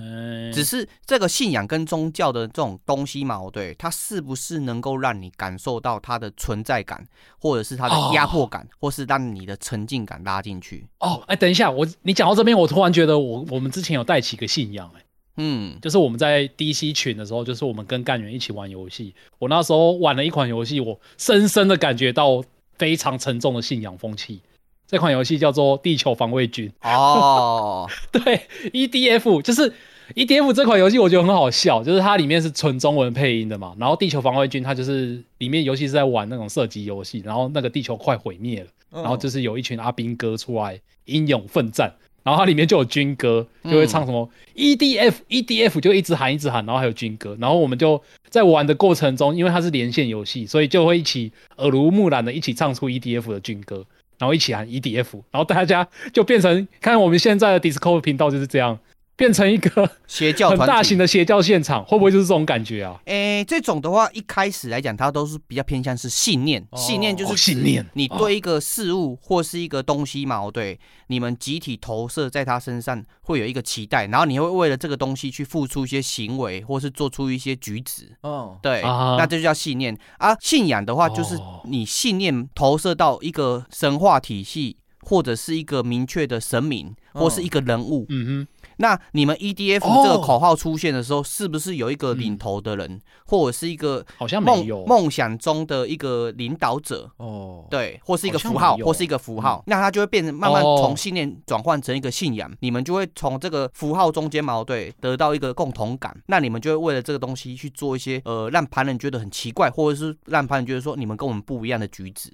[0.52, 7.06] 只是这个信仰跟宗教的这种东西嘛，对，它是不是能够让你感受到它的存在感，
[7.38, 10.86] 或者是它的压迫感，或是让你的沉浸感拉进去？
[10.98, 15.02] 哦，哎，等一下，我你讲到这边，我突然觉得我我们之前有带起一个信仰，哎。
[15.36, 19.14] 嗯，就是我们在 DC 群的时候，就是我们跟干员一起玩游戏。
[19.38, 22.42] 我那时候玩了一款游戏，我深深的感觉到
[22.78, 24.40] 非常沉重的信仰风气。
[24.86, 28.40] 这款游戏叫做《地球防卫军》哦， 对
[28.72, 29.72] ，EDF 就是
[30.14, 33.74] EDF 这款游戏，我觉得很好笑，就是它里面是纯中文配音的嘛。
[33.80, 38.68] 然后《地球防卫军》它就是里面游戏是在玩那种射击游戏，然后那个地球快毁灭了，
[39.02, 41.92] 然后就是有一群阿兵哥出来英勇奋战。
[42.26, 47.36] 然后它里面就有军歌，就会唱什么 EDF EDF，就一直喊一直喊，然后还有军歌。
[47.40, 53.86] 然后我们就在玩的过程中，因为它是连线游戏，所以就会一起耳濡目染的一起唱出 EDF 的军歌，
[54.18, 58.76] 然后一起喊 EDF，然后大家就变成看我们现在的 Discord 频道就是这样。
[59.16, 63.00] 变成一个邪教很大型的邪教现场，会不会就是这种感觉啊？
[63.06, 67.84] 诶，这种的话，一开始来讲，它都是比较偏向是信念，信念就是信念。
[67.94, 78.14] 你对一个事物或是一个东西嘛，对，你们集体投射在他身上，会有一个期待，然后你会为了这个东西去付出一些行为，或是做出一些举止。
[78.20, 80.36] 哦，对，那这就叫信念啊。
[80.40, 88.04] 信仰的话，就是你信念投射到一个神话体系，或者是一个明确的神明，或是一个人物。
[88.10, 88.46] 嗯哼。
[88.78, 97.10] 那你们 EDF 这个口号出现的时候，是不是有一个领头的人，或者是一个好像没有梦想中的一个领导者？
[97.16, 102.50] 哦，对，或是一个符号，或是一个符号，那它就会变成慢慢从信念转换成一个信仰。
[102.60, 106.16] 你们就会从这个符号中间矛盾得到一个共同感。
[106.26, 112.32] 那你们就会为了这个东西去做一些呃让旁人觉得很奇怪，或者是让旁人觉得说你们跟我们不一样的举止。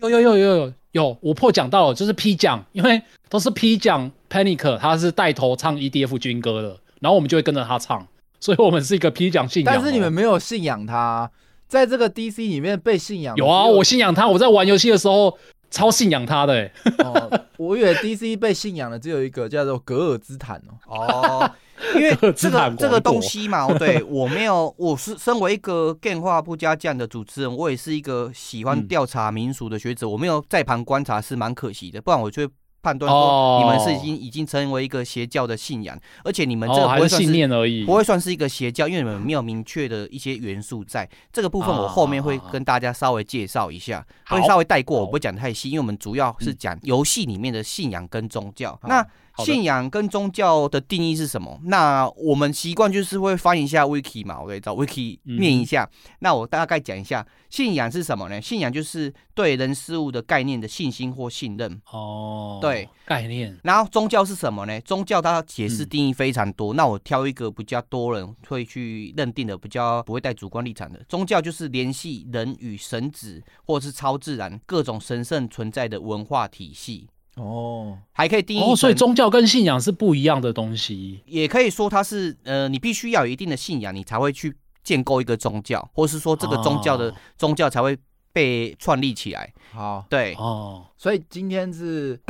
[0.00, 8.06] 有有有有有有，我破讲到了，就是 P 奖，因为都是 P 奖，Panic 他是带头唱 EDF 军歌的，然后我们就会跟着他唱，
[8.38, 9.74] 所以我们是一个 P 奖信仰。
[9.74, 11.30] 但是你们没有信仰他，
[11.66, 13.36] 在这个 DC 里面被信仰。
[13.36, 15.36] 有啊，我信仰他，我在玩游戏的时候
[15.70, 16.70] 超信仰他的。
[17.04, 20.96] 哦，我以为 DC 被信仰的只有一个叫做格尔兹坦哦。
[20.96, 21.50] 哦。
[21.94, 48.78] 因为 这个这个东西嘛，对我没有，我是身为一个电话不加酱的主持人，我也是一个喜欢调查民俗的学者，我没有在旁观察是蛮可惜的，不然我就会判断说你们是已经已经成为一个邪教的信仰，而且你们这个不会信念而已，不会算是一个邪教，因为你们没有明确的一些元素在这个部分，我后面会跟大家稍微介绍一下，会稍微带过，我不会讲太细，因为我们主要是讲游戏里面的信仰跟宗教。
[48.84, 49.04] 那
[49.44, 51.60] 信仰跟宗教的定义是什么？
[51.64, 55.88] 那我们习惯就是会翻一下 wiki 嘛，我可以找 wiki 念一下。
[56.20, 58.40] 那我大概讲一下，信仰是什么呢？
[58.40, 61.80] 信仰就是对人事物的概念的信心或信任。
[61.90, 63.58] 哦，对，概念。
[63.62, 64.80] 然后宗教是什么呢？
[64.80, 66.74] 宗教它解释定义非常多。
[66.74, 71.00] 那我挑一个比较多人会去认定的，比较不会带主观立场的。
[71.08, 77.08] 宗教就是联系人与神子或者是超自然各种神圣存在的文化体系。
[77.38, 81.20] 哦，还可以定义，所以宗教跟信仰是不一样的东西。
[81.24, 87.96] 也可以说它是，呃，你必须要有一定的信仰，你才会去建构一个宗教，或是说这个宗教的宗教才会
[88.32, 89.52] 被创立起来。
[89.72, 92.20] 好，对，哦，所以今天是。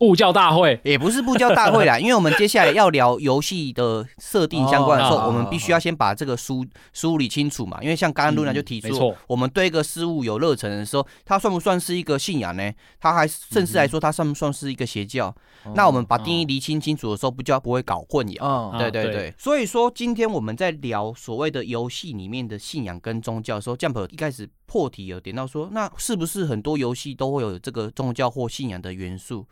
[0.00, 7.78] 布教大会也不是布教大会啦， 因为我们接下来要聊游戏的设定相关的时候，我们必须要先把这个梳梳理清楚嘛。
[7.82, 12.72] 因为像刚刚露娜就提出，我们对一个事物有热忱的时候，它算不算是一个信仰呢？
[12.98, 15.34] 它还甚至来说，它算不算是一个邪教？
[15.74, 18.78] 那我们把定义厘清清楚的时候，不就不会搞混淆？
[18.78, 19.34] 对对对。
[19.36, 29.46] 所以说，今天我们在聊所谓的游戏里面的信仰跟宗教的时候，Jump 一开始破题有点到说，那是不是很多游戏都会有这个宗教或信仰的元素？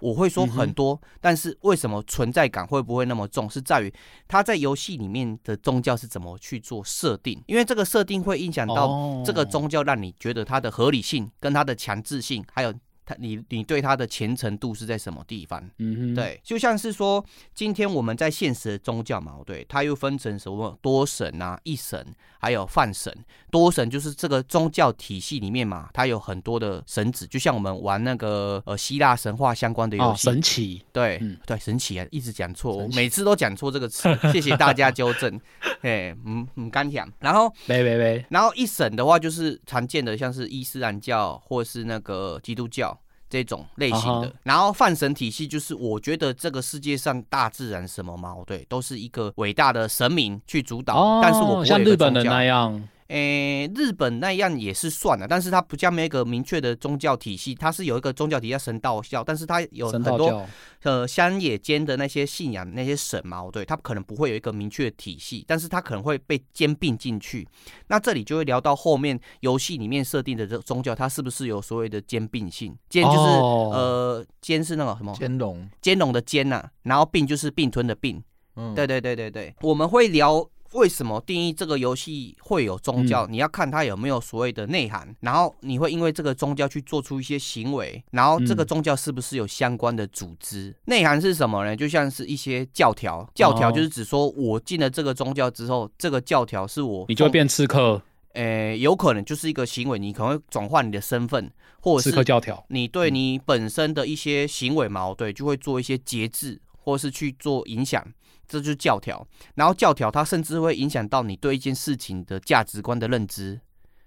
[0.00, 3.48] 我会说很多，但是为什么存在感会不会那么重？
[3.48, 3.92] 是在于
[4.26, 12.74] 他在游戏里面的宗教是怎么去做设定，因为这个设定会影响到这个宗教，让你觉得它的合理性跟它的强制性，还有。
[13.08, 15.58] 他你你对他的虔诚度是在什么地方？
[15.78, 22.06] 嗯哼，对，就像是说，今天我们在现实的宗教嘛，对，它又分成什么多神啊、一神，
[22.38, 23.10] 还有泛神。
[23.50, 35.40] 多神就是这个宗教体系里面嘛，它有很多的神子，就像我们玩那个呃希腊神话相关的游戏，神奇，对，对，神奇啊，一直讲错，我每次都讲错这个词，谢谢大家纠正。
[35.80, 37.10] 哎，嗯嗯，刚讲。
[37.20, 42.97] 然后， 没没没，然后一神的话就是常见的，像是伊斯兰教或是那个基督教。
[43.28, 44.32] 这种类型的。
[44.42, 52.88] 然后泛神体系就是我觉得这个世界上大自然什么矛，对，都是一个伟大的神明去主导，但是我不像日本人那样。
[53.08, 60.46] 诶，日本那样也是算了，但是它不叫没一个明确的宗教体系，它是有一个宗教体系叫神道教，但是它有很多
[60.82, 67.48] 呃乡野间的那些信仰那些神嘛，对，它可能不会有一个明确的体系，但是它可能会被兼并进去。
[67.86, 72.76] 那这里就会聊到后面游戏里面设定的这宗教，它是不是有所谓的兼并性？
[72.90, 75.14] 兼就是呃兼是那个什么？
[75.14, 78.22] 兼容，兼容的兼呐，然后并就是并吞的并。
[78.56, 80.46] 嗯，对对对对对，我们会聊。
[80.72, 83.26] 为什么定义这个游戏会有宗教？
[83.26, 90.74] 你要看它有没有所谓的内涵，然后你会因为这个宗教去做出一些行为，然后这个宗教是不是有相关的组织？
[90.84, 91.74] 内涵是什么呢？
[91.74, 98.02] 就像是一些教条，教条就是指说我进了这个宗教之后，这个教条是我，你就会变刺客。
[98.34, 101.50] 诶，有可能就是一个行为，你可能会转换你的身份，
[101.80, 102.62] 或者是刺客教条。
[102.68, 108.06] 你对你本身的一些行为矛盾，就会做一些节制，或是去做影响。
[108.48, 113.60] 这就是教条，然后教条它甚至会影响到你对一件事情的价值观的认知。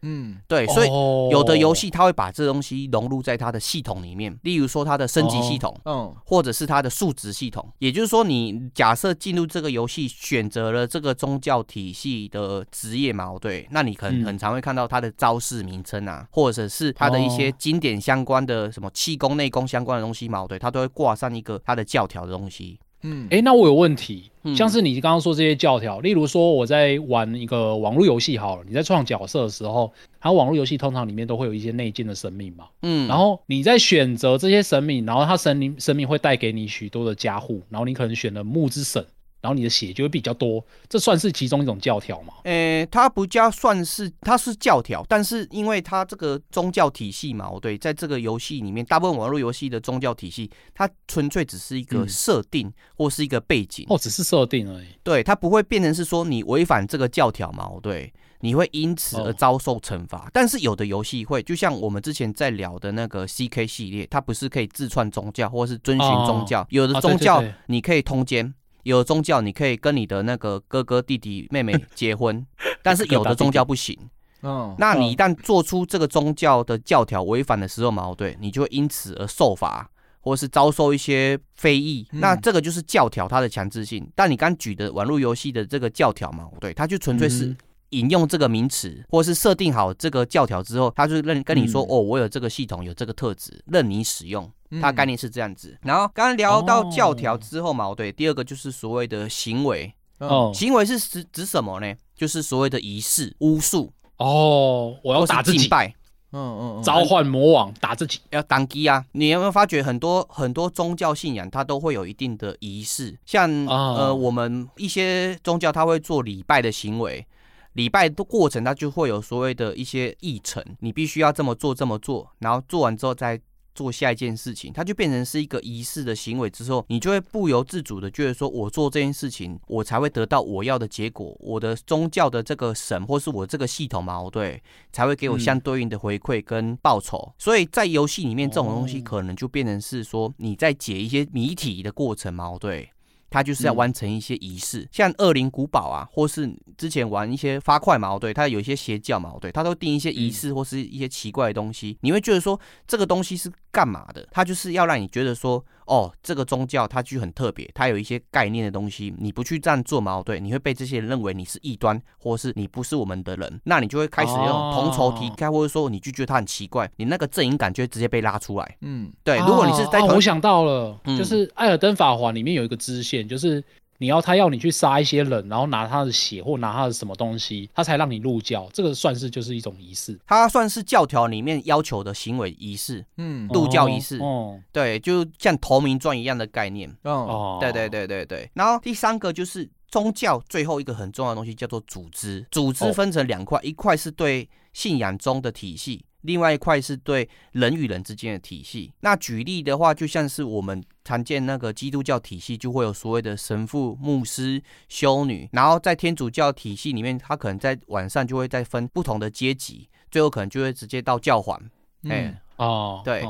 [0.03, 0.89] 嗯，对，所以
[1.29, 7.71] 有的游戏它会把这东西融入在它的系统里面，例如说它的升级系统，嗯，或者是它的数值系统。
[7.77, 22.79] 也就是说，你假设进入这个游戏，选择了这个宗教体系的职业嘛，对，那你可能很常会看到它的招式名称啊，或者是它的一些经典相关的什么气功、内功相关的东西嘛，对，它都会挂上一个它的教条的东西。
[23.03, 39.05] 嗯，哎，那我有问题，像是你刚刚说这些教条，例如说我在玩一个网络游戏好了，你在创角色的时候，它网络游戏通常里面都会有一些内建的神明嘛，嗯，然后你在选择这些神明，然后它神灵神明会带给你许多的加护，然后你可能选了木之神。
[39.41, 42.33] 然后你的血就会比较多，这算是其中一种教条吗？
[42.43, 54.87] 诶，它不叫算是，它是教条，但是因为它这个宗教体系嘛，对，在这个游戏里面，大部分网络游戏的宗教体系，它纯粹只是一个设定或是一个背景，哦，只是设定而已。
[55.03, 60.29] 对，它不会变成是说你违反这个教条嘛，对，你会因此而遭受惩罚。
[60.31, 68.53] 但是有的游戏会，就像我们之前在聊的那个 C K 系列，它不是可以自创宗教或是遵循宗教，有的宗教你可以通奸。
[68.83, 72.45] 有宗教，你可以跟你的那个哥哥、弟弟、妹妹结婚，
[72.81, 73.97] 但是有的宗教不行。
[74.43, 79.89] 嗯，那你一旦做出这个宗教的教条违反的时候矛盾，你就会因此而受罚，
[80.19, 82.07] 或是遭受一些非议。
[82.11, 84.09] 那这个就是教条它的强制性。
[84.15, 87.55] 但你刚举的网络游戏的这个教条嘛，对，它就纯粹是。
[87.91, 95.75] 引用这个名词，或是设定好这个教条之后，他就认跟你说：“哦，我有这个系统，有这个特质，任你使用。”它概念是这样子。
[95.81, 99.91] 然后刚刚聊到教条之后嘛，对，第二个就是所谓的行为。
[100.19, 101.93] 哦，行为是指指什么呢？
[102.15, 103.91] 就是所谓的仪式、巫术。
[104.17, 105.93] 哦，我要打敬拜。
[106.33, 109.03] 嗯嗯，召唤魔王，打自己要当机啊！
[109.11, 117.27] 你有没有发觉很多很多宗教信仰，它都会有一定的仪式，像呃，我们一些宗教，它会做礼拜的行为。
[117.73, 123.37] 礼拜的过程，它就会有所谓的一些议程，你必须要这么做，这么做，然后做完之后再
[123.73, 126.49] 做下一件事情，它就变成是一个仪式的行为。
[126.49, 131.35] 之后，你就会不由自主的觉得说，我做这件事情，我才会得到我要的结果。
[131.39, 137.33] 我的宗教的这个神，或是我这个系统嘛，对，才会给我相对应的回馈跟报酬。
[137.37, 142.89] 所以在游戏里面，这种东西可能就变成是说，你在解一些谜题的过程嘛，对。
[143.33, 154.27] 它就是要完成一些仪式，像恶灵古堡啊，或是之前玩一些发块嘛，对，它有一些邪教嘛，对，它都定一些仪式或是一些奇怪的东西，你会觉得说这个东西是干嘛的？
[154.31, 168.77] 他就是要让你觉得说，哦，这个宗教它就很特别，它有一些概念的东西，你不去这样做嘛，对，你会被这些人认为你是异端，或是你不是我们的人，那你就会开始用同仇敌忾，或者说你就觉得他很奇怪，你那个阵营感就会直接被拉出来。
[168.81, 173.21] 嗯，对，如果你是在，我想到了，就是《艾尔登法环》里面有一个支线。
[173.31, 173.63] 就是
[174.01, 178.67] 你要他要你去杀一些人，然后拿他的血或拿他的什么东西，他才让你入教。
[178.73, 183.05] 这个算是就是一种仪式，它算是教条里面要求的行为仪式。
[183.17, 184.17] 嗯，入教仪式。
[184.17, 186.91] 哦，对，就像投名状一样的概念。
[187.03, 188.49] 哦，对对对对对。
[188.55, 192.43] 然后第三个就是宗教最后一个很重要的东西叫做组织。
[192.49, 196.03] 组织分成两块，一块是对信仰中的体系。
[196.21, 198.91] 另外一块是对人与人之间的体系。
[199.01, 205.49] 那举例的话，就像是我们常见那个基督教体系，就会有所谓的神父、牧师、修女。
[205.51, 211.61] 然后在天主教体系里面，他可能在晚上就会再分不同的阶级，最后可能就会直接到教皇。
[212.09, 213.23] 哎，哦，对，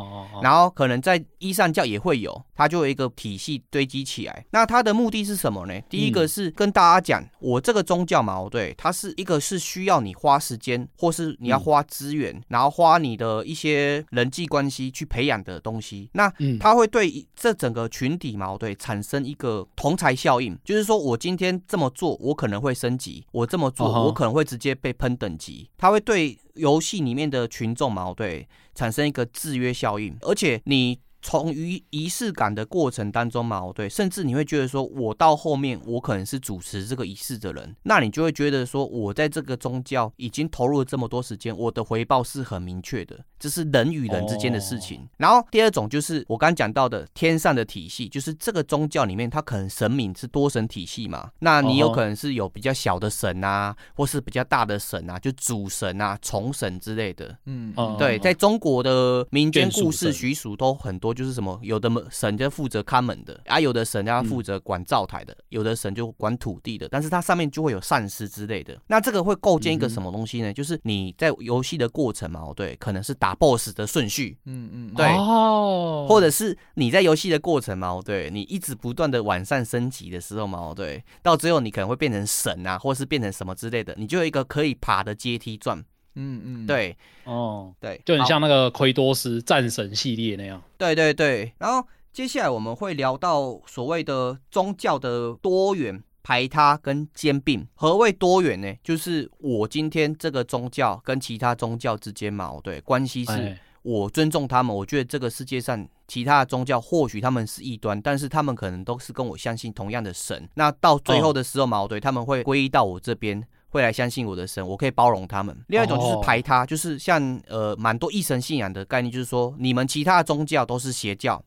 [0.44, 4.46] 然后可能在伊善教也会有，它就有一个体系堆积起来。
[4.52, 5.82] 那它的目的是什么呢？
[5.90, 16.10] 第一个是跟大家讲，我这个宗教嘛，对，它是一个是需要你花时间，或是你要花资源，然后花你的一些人际关系去培养的东西。
[16.12, 25.70] 那它会对这整个群体嘛，对，产生一个同才效应，就是说我今天这么做，我可能会升级；我这么做，我可能会直接被喷等级。
[25.78, 26.38] 它会对。
[26.56, 31.00] 游戏里面的群众矛盾产生一个制约效应，而且你。
[31.22, 45.08] 从于仪式感的过程当中嘛，对，甚至你会觉得说，我到后面我可能是主持这个仪式的人，那你就会觉得说，我在这个宗教已经投入了这么多时间，我的回报是很明确的，这是人与人之间的事情。
[45.18, 57.38] 然后第二种就是我刚讲到的天上的体系，就是这个宗教里面它可能神明是多神体系嘛，那你有可能是有比较小的神啊，或是比较大的神啊，就主神啊、从神之类的。
[57.46, 61.11] 嗯，对，在中国的民间故事习俗都很多。
[61.14, 68.78] 就是什么，有的神就负责看门的，啊，有的神要负责管灶台的，有的神就管土地的，但是它上面就会有善师之类的。
[68.88, 70.54] 那这个会构建一个什么东西呢？
[70.54, 85.84] 就是你在游戏的过程嘛，对，可能是打 BOSS 的顺序，嗯嗯，对，哦，或者是你在游戏的过程嘛，对，你一直不断的完善升级的时候嘛，对，到最后你可能会变成神啊，或是变成什么之类的，你就有一个可以爬的阶梯转。
[86.16, 90.62] 嗯嗯，对，哦，对，就很像那个奎多斯战神系列那样。
[90.78, 97.66] 对对对，然后接下来我们会聊到所谓的宗教的多元排他跟兼并。
[97.76, 98.74] 何谓多元呢？
[98.84, 104.76] 就是我今天这个宗教跟其他宗教之间嘛，对，关系是我尊重他们。
[104.76, 110.48] 我觉得这个世界上其他的宗教或许他们是异端，但是他们可能都是跟我相信同样的神。
[110.56, 113.42] 那到最后的时候嘛，对，他们会归依到我这边。
[113.72, 115.58] 会来相信我的神，我可以包容他们。
[115.70, 121.44] 另外一种就是排他，就是像呃蛮多异神信仰的概念，就是说你们其他的宗教都是邪教，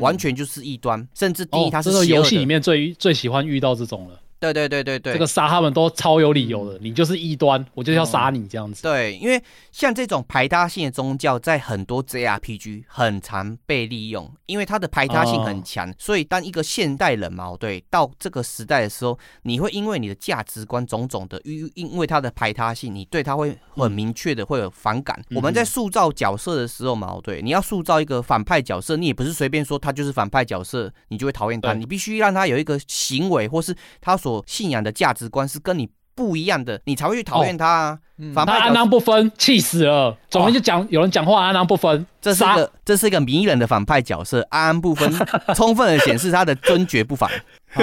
[0.00, 4.20] 完全就是异端，甚至第一它是邪游戏里面最最喜欢遇到这种了。
[4.40, 8.82] 对对对对对，这个杀他们都超有理由的，你就是异端，我就要杀你这样子。
[8.82, 25.22] 对，因为像这种排他性的宗教，在很多 JRPG 很常被利用，因为它的排他性很强，所以当一个现代人嘛，对，到这个时代的时候，你会因为你的价值观种种的，因因为它的排他性，你对他会很明确的会有反感。
[25.34, 34.29] 我们在塑造角色的时候嘛，对，你要塑造一个反派角色，你也不是随便说他就是反派角色，你就会讨厌他，你必须让他有一个行为，或是他所。
[34.46, 37.98] 信仰的价值观是跟你不一样的，你才会去讨厌他啊！
[38.34, 40.14] 反派安安不分，气死了。
[40.28, 45.10] 总之就讲有人讲话安安不分，这是一个这是一个迷人的反派角色，安安不分，
[45.56, 47.30] 充分的显示他的尊爵不凡。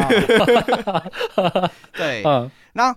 [1.93, 2.23] 对，
[2.73, 2.95] 那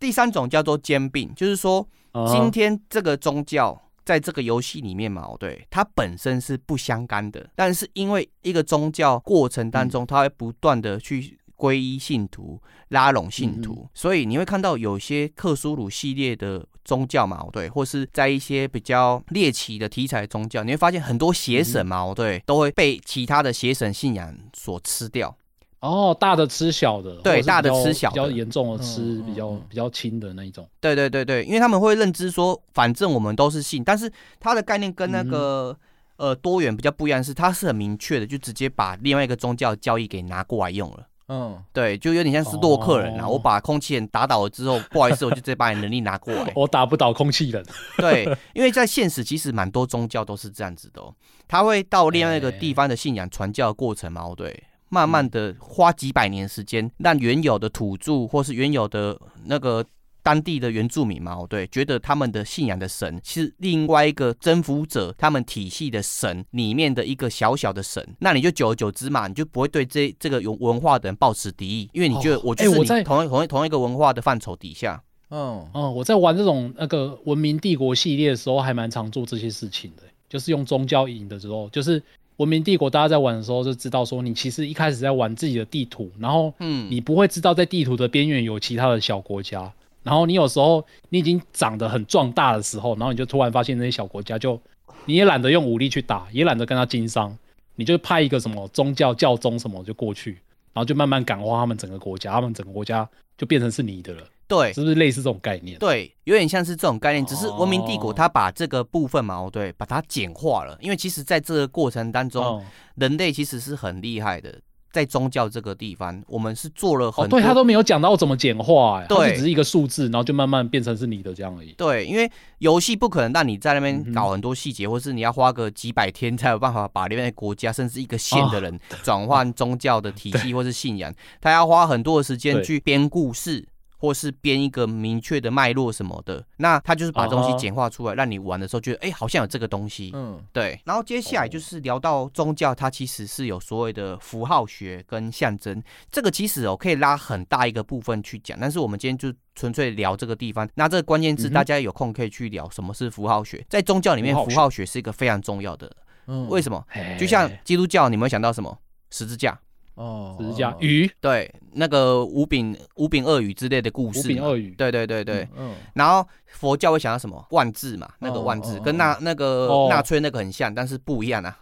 [0.00, 1.86] 第三种叫做兼并，就是说
[2.26, 11.38] 今天这个宗教在这个游戏里面嘛，对，它本身是不相干的，但是因为一个宗教过程当中，它会不断的去。
[11.62, 25.32] 皈依信徒，拉拢信徒，所以你会看到有些克苏鲁系列的宗教嘛，对，或是在一些比较猎奇的题材宗教，你会发现很多邪神嘛，对，都会被其他的邪神信仰所吃掉。
[25.78, 30.68] 哦，大的吃小的，对，大的吃小，比较严重的吃比较比较轻的那一种。
[30.80, 34.10] 对对对对，因为他们会认知说，反正我们都是信，但是
[34.40, 35.76] 它的概念跟那个
[36.16, 41.06] 呃多元比较不一样，是它是很明确的，就直接把另外一个宗教教义给拿过来用了。
[41.34, 43.26] 嗯，对，就有点像是洛克人啊。
[43.26, 46.52] 我把空气人打倒了之后，不好意思，我就直接把你能力拿过来。
[46.54, 47.64] 我打不倒空气人。
[47.96, 51.02] 对，因为在现实其实蛮多宗教都是这样子的，
[51.48, 59.82] 他会到另外一个地方的信仰传教的过程嘛，对，慢慢的花几百年时间，让原有的土著或是原有的那个。
[60.22, 75.02] 当地的原住民嘛，对，觉得他们的信仰的神是另外一个征服者，他们体系的神里面的一个小小的神，那你就久而久之嘛，你就不会对这这个有文化的人抱持敌意，因为你觉得我就是你同同同一个文化的范畴底下。
[75.30, 82.02] 嗯嗯，我在玩这种那个文明帝国系列的时候，还蛮常做这些事情的，就是用宗教引的时候，就是
[82.36, 89.72] 文明帝国大家在玩的时候就知道说，你其实一开始在玩自己的地图，然后嗯，你不会知道在地图的边缘有其他的小国家。
[90.02, 94.60] 然后你有时候你已经长得很壮大的时候，然后你就突然发现那些小国家就
[95.04, 97.36] 你也懒得用武力去打，也懒得跟他经商，
[97.76, 100.32] 你就派一个什么宗教教宗什么就过去，
[100.72, 104.22] 然后就慢慢感化他们整个国家，他们整个国家就变成是你的了。
[104.48, 105.78] 对，是不是类似这种概念？
[105.78, 110.76] 对，有点像是这种概念，只是文明帝国它把这个部分嘛，对，把它简化了。
[110.82, 112.62] 因为其实在这个过程当中，
[112.96, 114.60] 人类其实是很厉害的。
[114.92, 121.72] 在宗教这个地方，我们是做了很多，对他都没有讲到怎么简化，欸，对，只是一个数字，然后就慢慢变成是你的这样而已。
[121.72, 133.66] 对，因为游戏不可能让你在那边搞很多细节，或是你要花个几百天才有办法把那边的国家甚至一个县的人转换宗教的体系或是信仰，他要花很多的时间去编故事。
[134.02, 140.10] 或是编一个明确的脉络什么的，那他就是把东西简化出来，让你玩的时候觉得，哎，好像有这个东西。
[140.12, 140.76] 嗯，对。
[140.84, 145.80] 然后接下来就是聊到宗教，它其实是有所谓的符号学跟象征。
[146.10, 150.68] 这个其实哦，可以拉很大一个部分去讲，但是我们今天就纯粹聊这个地方。
[150.74, 153.64] 那这个关键字，大家有空可以去聊什么是符号学。
[153.68, 155.88] 在宗教里面，符号学是一个非常重要的。
[156.26, 156.84] 嗯，为什么？
[157.20, 158.76] 就像基督教，你们会想到什么？
[159.10, 159.56] 十字架。
[159.94, 160.36] 哦，
[160.80, 161.10] 鱼？
[161.20, 164.70] 对那个五饼五饼鳄鱼之类的故事，五饼鳄鱼。
[164.70, 167.44] 对对对对，嗯，然后佛教会想到什么？
[167.50, 171.56] 万字嘛，那个万字跟那那个纳粹那个很像，但是不一样啊，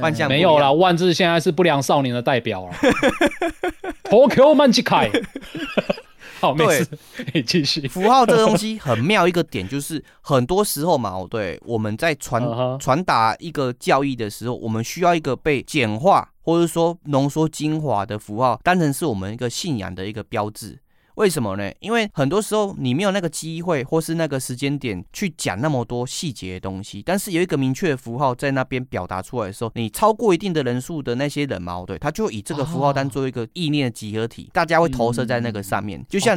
[0.00, 2.74] 万象没有啦，万字现在是不良少年的代表了，
[4.04, 5.10] 托 Q 曼吉凯。
[6.40, 6.84] 好，没事，
[7.32, 7.86] 可以继续。
[7.86, 12.42] 符号这个东西很妙，一个点就是很多时候嘛，对，我们在传
[12.80, 20.78] 传达一个教义的时候，我们需要一个被简化或者说浓缩精华的符号，当成是我们一个信仰的一个标志。
[21.16, 21.70] 为什么呢？
[21.80, 27.02] 因为很多时候你没有那个机会，或是那个时间点去讲那么多细节的东西。
[27.04, 36.04] 但是有一个明确的符号在那边表达出来的时候，你超过一定的人数的那些人嘛，对，他就以这个符号单作为一个意念的集合体，大家会投射在那个上面。
[36.08, 36.36] 就像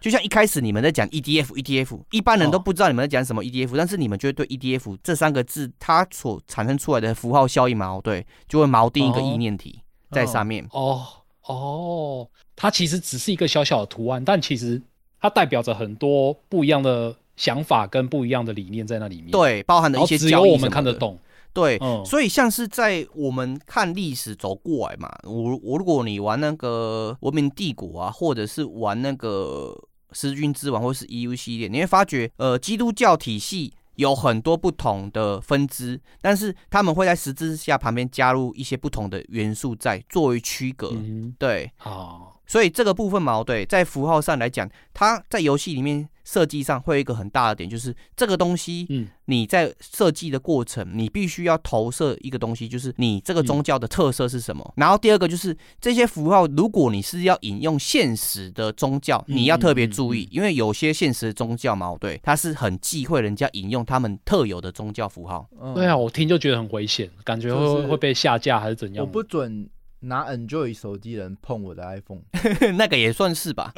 [0.00, 10.66] 就像一开始你们在讲 EDF，EDF，一般人都不知道你们在讲什么 EDF，但是你们就会对 EDF 这三个字它所产生出来的符号效应嘛，对，就会锚定一个意念体在上面。
[10.72, 11.06] 哦
[11.46, 12.28] 哦。
[12.54, 14.80] 它其实只是一个小小的图案，但其实
[15.20, 19.30] 它代表着很多不一样的想法跟不一样的理念在那里面。
[19.30, 21.18] 对，包含的一些只有我们看得懂。
[21.52, 29.74] 对，所以像是在我们看历史走过来嘛，我我如果你玩那个文明帝国啊，或者是玩那个
[30.12, 33.72] 十军之王，或是 EU 系列，你会发觉，呃，基督教体系。
[33.96, 40.92] 有很多不同的分支，但是他们会在十字架旁边加入一些不同的元素，在作为区隔。
[41.38, 46.08] 对，哦，所以这个部分矛盾，在符号上来讲，它在游戏里面。
[46.26, 54.74] 设计上会有一个很大的点，就是这个东西，嗯，你在设计的过程，你必须要投射一个东西，就是你这个宗教的特色是什么。
[54.74, 65.48] 然后第二个就是这些符号，如果你是要引用现实的宗教，你要特别注意，因为有些现实的宗教矛，对，它是很忌讳人家引用他们特有的宗教符号。
[65.76, 69.06] 对啊，我听就觉得很危险，感觉会会被下架还是怎样？
[69.06, 69.70] 我不准。
[70.00, 72.22] 拿 Enjoy 手机人碰我的 iPhone，
[72.76, 73.72] 那个也算是吧。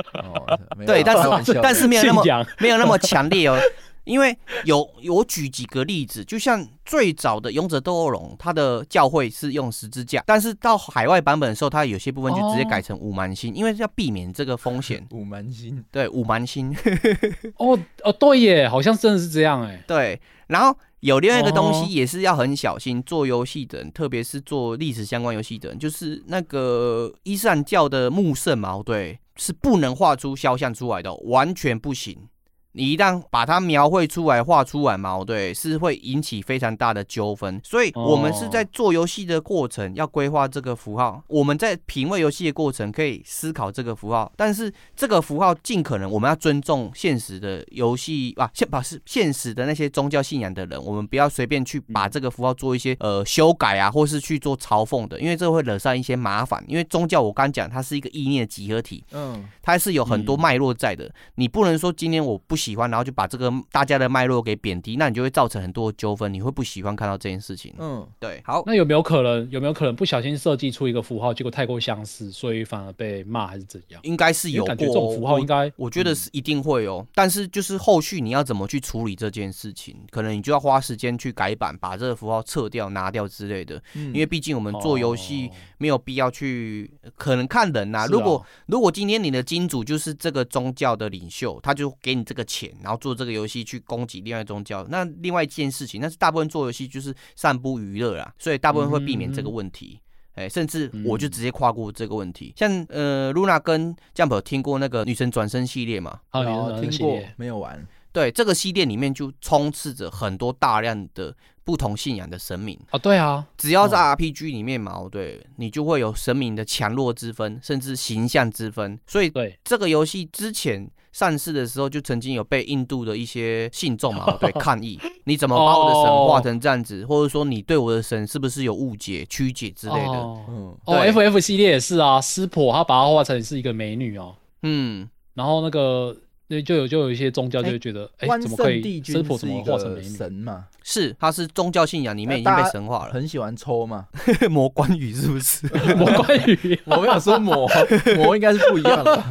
[0.86, 2.22] 对，但是但是没有那么
[2.58, 3.58] 没有那么强烈哦。
[4.04, 15.06] 因为有我举几个例子，就像最早的《勇者斗恶龙》，它的教会是用十字架，但是到海外版本的时候，它有些部分就直接改成五芒星，因为要避免这个风险。
[15.12, 16.74] 五芒星，对，五芒星。
[17.58, 19.84] 哦哦，对耶，好像真的是这样哎。
[19.86, 20.74] 对，然后。
[21.00, 32.28] 有另外一个东西也是要很小心，做游戏的人，特别是做历史相关游戏的人，就是那个伊斯兰教的穆圣矛对，是不能画出肖像出来的，完全不行。
[32.72, 37.60] 你一旦把它描绘出来、画出来嘛，对，是会引起非常大的纠纷。
[37.64, 41.22] 所以，我们是在做游戏的过程要规划这个符号。
[41.28, 56.62] 我们在品味游戏的过程可以思考这个符号，但是这个符号尽可能我们要尊重现实的游戏啊，现把是现实的那些宗教信仰的人，我们不要随便去把这个符号做一些呃修改啊，或是去做嘲讽的，因为这会惹上一些麻烦。
[56.68, 62.76] 因为宗教我刚讲它是一个意念的集合体，嗯，它是有很多脉络在的，你不能说今天我不喜。
[62.78, 66.32] 欢，然后就把这个大家的脉络给贬低，那你就会造成很多纠纷。
[66.32, 67.74] 你会不喜欢看到这件事情。
[67.78, 68.40] 嗯，对。
[68.44, 69.48] 好，那有没有可能？
[69.50, 74.00] 有没有可能不小心设计出一个符号，结果太过相似，所以反而被骂，还是怎样？
[74.04, 74.74] 应该是有过。
[74.76, 77.04] 这种符号应该，我觉得是一定会哦。
[77.14, 83.82] 但是就是后续你要怎么去处理这件事情，可能你就要花时间去改版，把这个符号撤掉、拿掉之类的。
[83.94, 88.06] 嗯，因为毕竟我们做游戏没有必要去，可能看人呐。
[88.08, 93.28] 如果如果今天你的金主就是这个宗教的领袖，他就给你这个钱，然后做这个。
[93.38, 100.00] 游戏去攻击另外宗教，那另外一件事情，那是大部分做游戏就是散布娱乐啦，所以大部分会避免这个问题。
[100.34, 102.52] 哎，甚至我就直接跨过这个问题。
[102.56, 106.18] 像呃，Luna 跟 Jump 听过那个女神转身系列嘛？
[106.32, 107.86] 哦，听过，没有玩。
[108.10, 112.98] 对，这个系列里面就充斥着很多大量的不同信仰的神明哦。
[112.98, 118.98] 对啊，只要在 RPG 里面嘛，哦对，你就会有神明的强弱之分，甚至形象之分。
[119.06, 120.90] 所以，对这个游戏之前。
[121.18, 130.18] 上市的时候就曾经有被印度的一些信众嘛，对 抗议，你怎么把我的神画成这样子，或者说你对我的神是不是有误解、曲解之类的？
[130.48, 136.16] 嗯，哦，F F 系列也是啊，湿婆他把它画成是一个美女哦，嗯，然后那个。
[136.50, 139.02] 对，就有就有一些宗教就会觉得，哎，怎么可以？
[139.04, 140.64] 师傅怎么化成神嘛？
[140.82, 143.12] 是，他是宗教信仰里面已经被神化了。
[143.12, 144.06] 很喜欢抽嘛，
[144.48, 145.66] 魔关羽是不是？
[145.94, 147.68] 魔关羽，我没有说魔，
[148.16, 149.22] 魔应该是不一样的。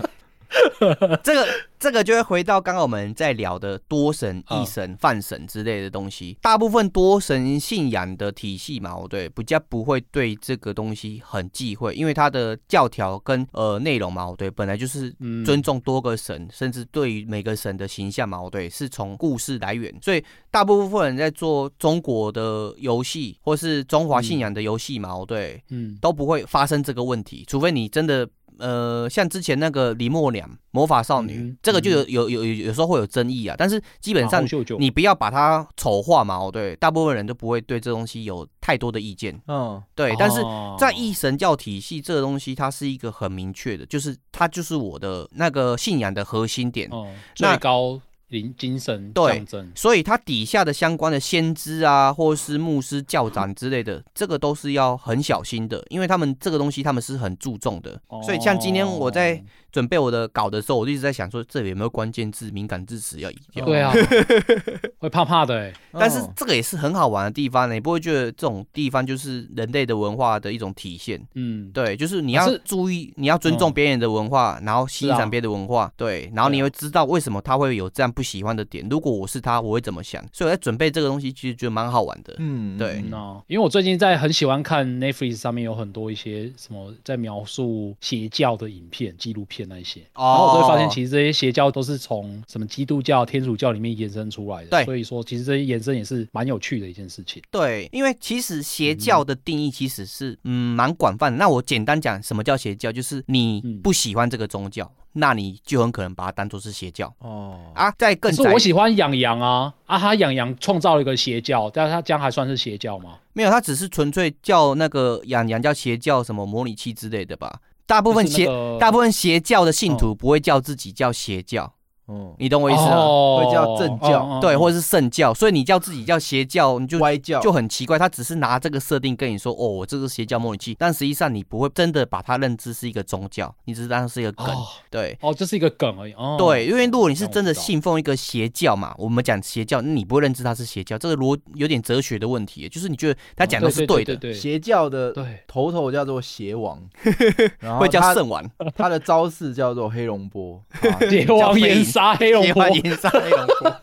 [1.23, 1.47] 这个
[1.79, 6.37] 这个就会回到刚刚我们在聊的多神、一神、泛神之类的东西。
[6.41, 15.13] 大部分多神信仰的体系嘛，对，比较不会对这个东西很忌讳，因为它的教条跟呃内容嘛，对，本来就是
[15.45, 19.93] 尊重多个神，甚至对于每个神的形象嘛，对，是从故事来源。
[20.01, 28.27] 所以大部分人在做中国的游戏或是中华信仰的游戏嘛，对，嗯，都不会发生这个问题，除非你真的。
[28.59, 33.55] 呃，像之前那个李默娘魔法少女，这个就有有有有有时候会有争议啊。
[33.57, 34.45] 但是基本上
[34.79, 39.39] 你不要把它丑化嘛，哦对，大部分人都不会对这东西有太多的意见。
[39.47, 40.15] 嗯，对。
[40.19, 40.41] 但是
[40.77, 46.89] 在异神教体系这个东西，它是一个很明确的，就是它就是我的那个信仰的核心点，
[47.35, 47.99] 最高。
[48.29, 57.99] 灵精神象征，所以它底下的相关的先知啊，或是牧师、教长之类的， 这个都是要很小心的，因为他们这个东西他们是很注重的。
[58.23, 59.43] 所以像今天我在。
[59.69, 63.63] 准备我的稿的时候，我就一直在想说，这里有没有关键字、敏感字词要移掉？
[63.63, 63.93] 对啊，
[64.97, 65.71] 会怕怕的哎。
[65.91, 71.21] 但是这个也是很好玩的地方呢，你不会觉得这种地方就是人类的文化的一种体现？
[71.35, 78.83] 嗯，对，就是你要注意，你要尊重别人的文化，然后欣赏别的文化，对，然后你会知道为什么他会有这样不喜欢的点。
[78.89, 80.19] 如果我是他，我会怎么想？
[80.33, 82.33] 所以我在准备这个东西，其实觉得蛮好玩的。
[82.39, 83.03] 嗯，对。
[83.11, 89.67] 那因为我最近在很喜欢看 Netflix 上面有很多一些什么在描述邪教的影片、纪录片。
[89.69, 94.69] 那些，然后我就会发现，其实这些邪教都是从什么基督教、天主教里面延伸出来的。
[94.69, 97.43] 对，所以说其实这些延伸也是蛮有趣的一件事情。
[97.51, 101.37] 对，因为其实邪教的定义其实是嗯蛮广泛的。
[101.37, 102.89] 那我简单讲，什么叫邪教？
[102.89, 107.13] 就是你不喜欢这个宗教，那你就很可能把它当做是邪教。
[107.19, 113.17] 哦啊，在更是我喜欢养羊啊啊，他养羊创造了一个邪教，但是他将还算是邪教吗？
[113.33, 117.59] 没有，他只是纯粹叫那个养羊叫邪教，什么模拟器之类的吧。
[117.85, 118.45] 大部分邪
[118.79, 121.73] 大部分邪教的信徒不会叫自己叫邪教。
[122.09, 122.95] 嗯，你懂我意思吗？
[123.37, 127.39] 会叫正教，对，或者是圣教，所以你叫自己叫邪教，你就歪教。
[127.41, 127.99] 就很奇怪。
[127.99, 134.47] 他只是拿这个设定跟你说，哦，我这个邪教模拟器，但实际上你不会真的把它认知是一个宗教，你只是当是一个梗，
[134.89, 136.13] 对，哦，这是一个梗而已。
[136.13, 144.33] 哦，对，因为如果你是真的信奉一个邪教嘛，我们讲邪教，你不会认知它是邪教，这个逻有点哲学的问题，就是你觉得他讲的是对的。
[144.33, 145.13] 邪教的
[145.45, 146.81] 头头叫做邪王，
[147.79, 150.63] 会叫圣王， 他的招式叫做黑龙波，
[151.09, 151.83] 邪王岩。
[151.97, 152.63] 杀黑龙波，
[152.95, 153.81] 杀黑龙波，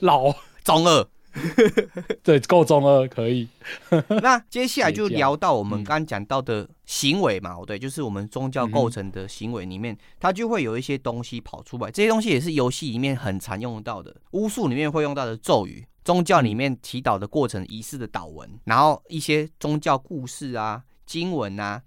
[0.00, 1.08] 老中二，
[2.22, 3.48] 对，够中二可以。
[4.20, 11.90] 那接下来 就聊到我们刚刚讲到的行为嘛，对，就是我们宗教构成的行为里面，它就会有一些东西跑出来。
[11.90, 21.80] 这些东西也是游戏里面很常用到的，巫术里面会用到的咒语，宗教里面祈祷的过程仪式的祷文，然后一些宗教故事啊、经文啊、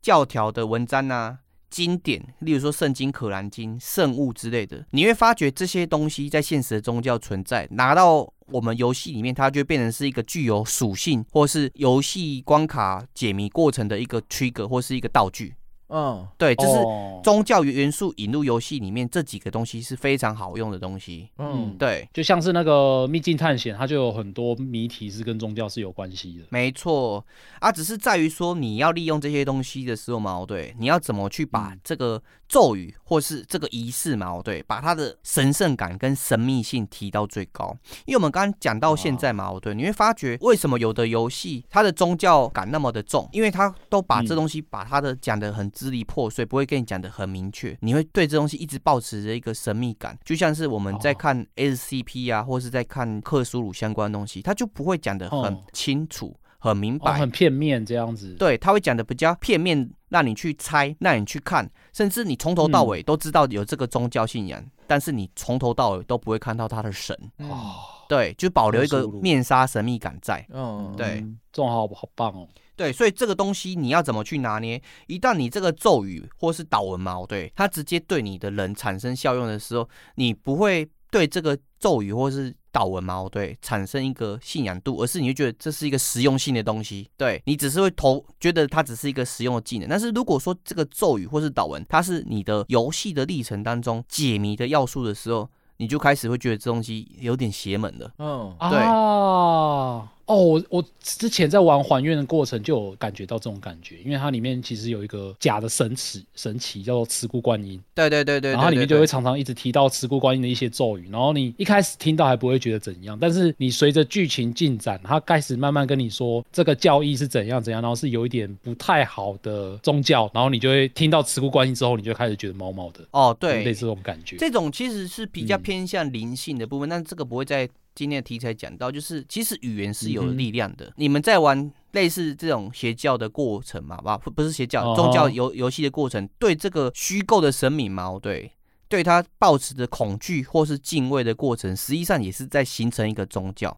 [0.00, 1.38] 教条的文章啊。
[1.72, 15.54] 经典，例如说《圣经》《可兰经》《圣物》之类的，你会发觉这些东西在现实的宗教存在，拿到我们游戏里面，它就变成是一个具有属性，或是游戏关卡解谜过程的一个 trigger 或是一个道具。
[15.92, 16.80] 嗯，对，就是
[17.22, 21.28] 宗教元素引入游戏里面这几个东西是非常好用的东西。
[21.38, 26.44] 嗯，对，就像是那个秘境探险，它就有很多谜题是跟宗教是有关系的。
[26.48, 27.24] 没错，
[27.60, 32.22] 啊，只是在于说你要利用这些东西的时候嘛，对，你要怎么去把这个。
[32.48, 37.74] 咒语或是这个仪式嘛，对，把它的神圣感跟神秘性提到最高。
[38.04, 56.36] 因为我们刚刚讲到现在嘛，对，你会发觉为什么有的游戏它的宗教感那么的重，因为它都把这东西把它的讲的很支离破碎，不会跟你讲的很明确，你会对这东西一直保持着一个神秘感，就像是我们在看 SCP 啊，或是在看克苏鲁相关的东西，他就不会讲的很清楚。
[56.64, 58.36] 很明白，很片面这样子。
[58.38, 67.18] 对，他会讲的比较片面，让你去猜，让你去看，甚至你从头到尾都知道有这个宗教信仰，但是你从头到尾都不会看到他的神。
[67.38, 67.74] 哦，
[68.08, 70.46] 对，就保留一个面纱神秘感在。
[70.50, 71.20] 嗯，对，
[71.50, 72.46] 这种好好棒哦。
[72.74, 74.80] 对，所以这个东西你要怎么去拿捏？
[75.06, 89.86] 一旦你这个咒语或是导文嘛，对，它直接对你的人产生效用的时候，你不会对这个咒语或是导文嘛，对，产生一个信仰度，而是你会觉得这是一个实用性的东西，对你只是会投觉得它只是一个实用的技能。
[89.88, 95.46] 但是如果说这个咒语或是导文，它是你的游戏的历程当中解谜的要素的时候，
[95.76, 98.10] 你就开始会觉得这东西有点邪门了。
[98.18, 100.08] 嗯，对啊。
[100.32, 123.04] 哦，我我之前在玩还愿的过程就有感觉到这种感觉，因为它里面其实有一个假的神奇神奇叫做慈姑观音，对对对对，然后里面就会常常一直提到慈姑观音的一些咒语，然后你一开始听到还不会觉得怎样，但是你随着剧情进展，它开始慢慢跟你说这个教义是怎样怎样，然后是有一点不太好的宗教，然后你就会听到慈姑观音之后，你就开始觉得毛毛的。
[123.10, 124.38] 哦，对，类似这种感觉。
[124.38, 127.68] 这种其实是比较偏向灵性的部分，但这个不会在。
[127.94, 130.92] 今天的题材讲到，就是其实语言是有力量的。
[130.96, 133.98] 你们在玩类似这种邪教的过程嘛？
[134.18, 138.18] 不，不是邪教，宗教游游戏的过程，对这个虚构的神明嘛？
[138.20, 138.50] 对，
[138.92, 143.74] 对他抱持着恐惧或是敬畏的过程，实际上也是在形成一个宗教。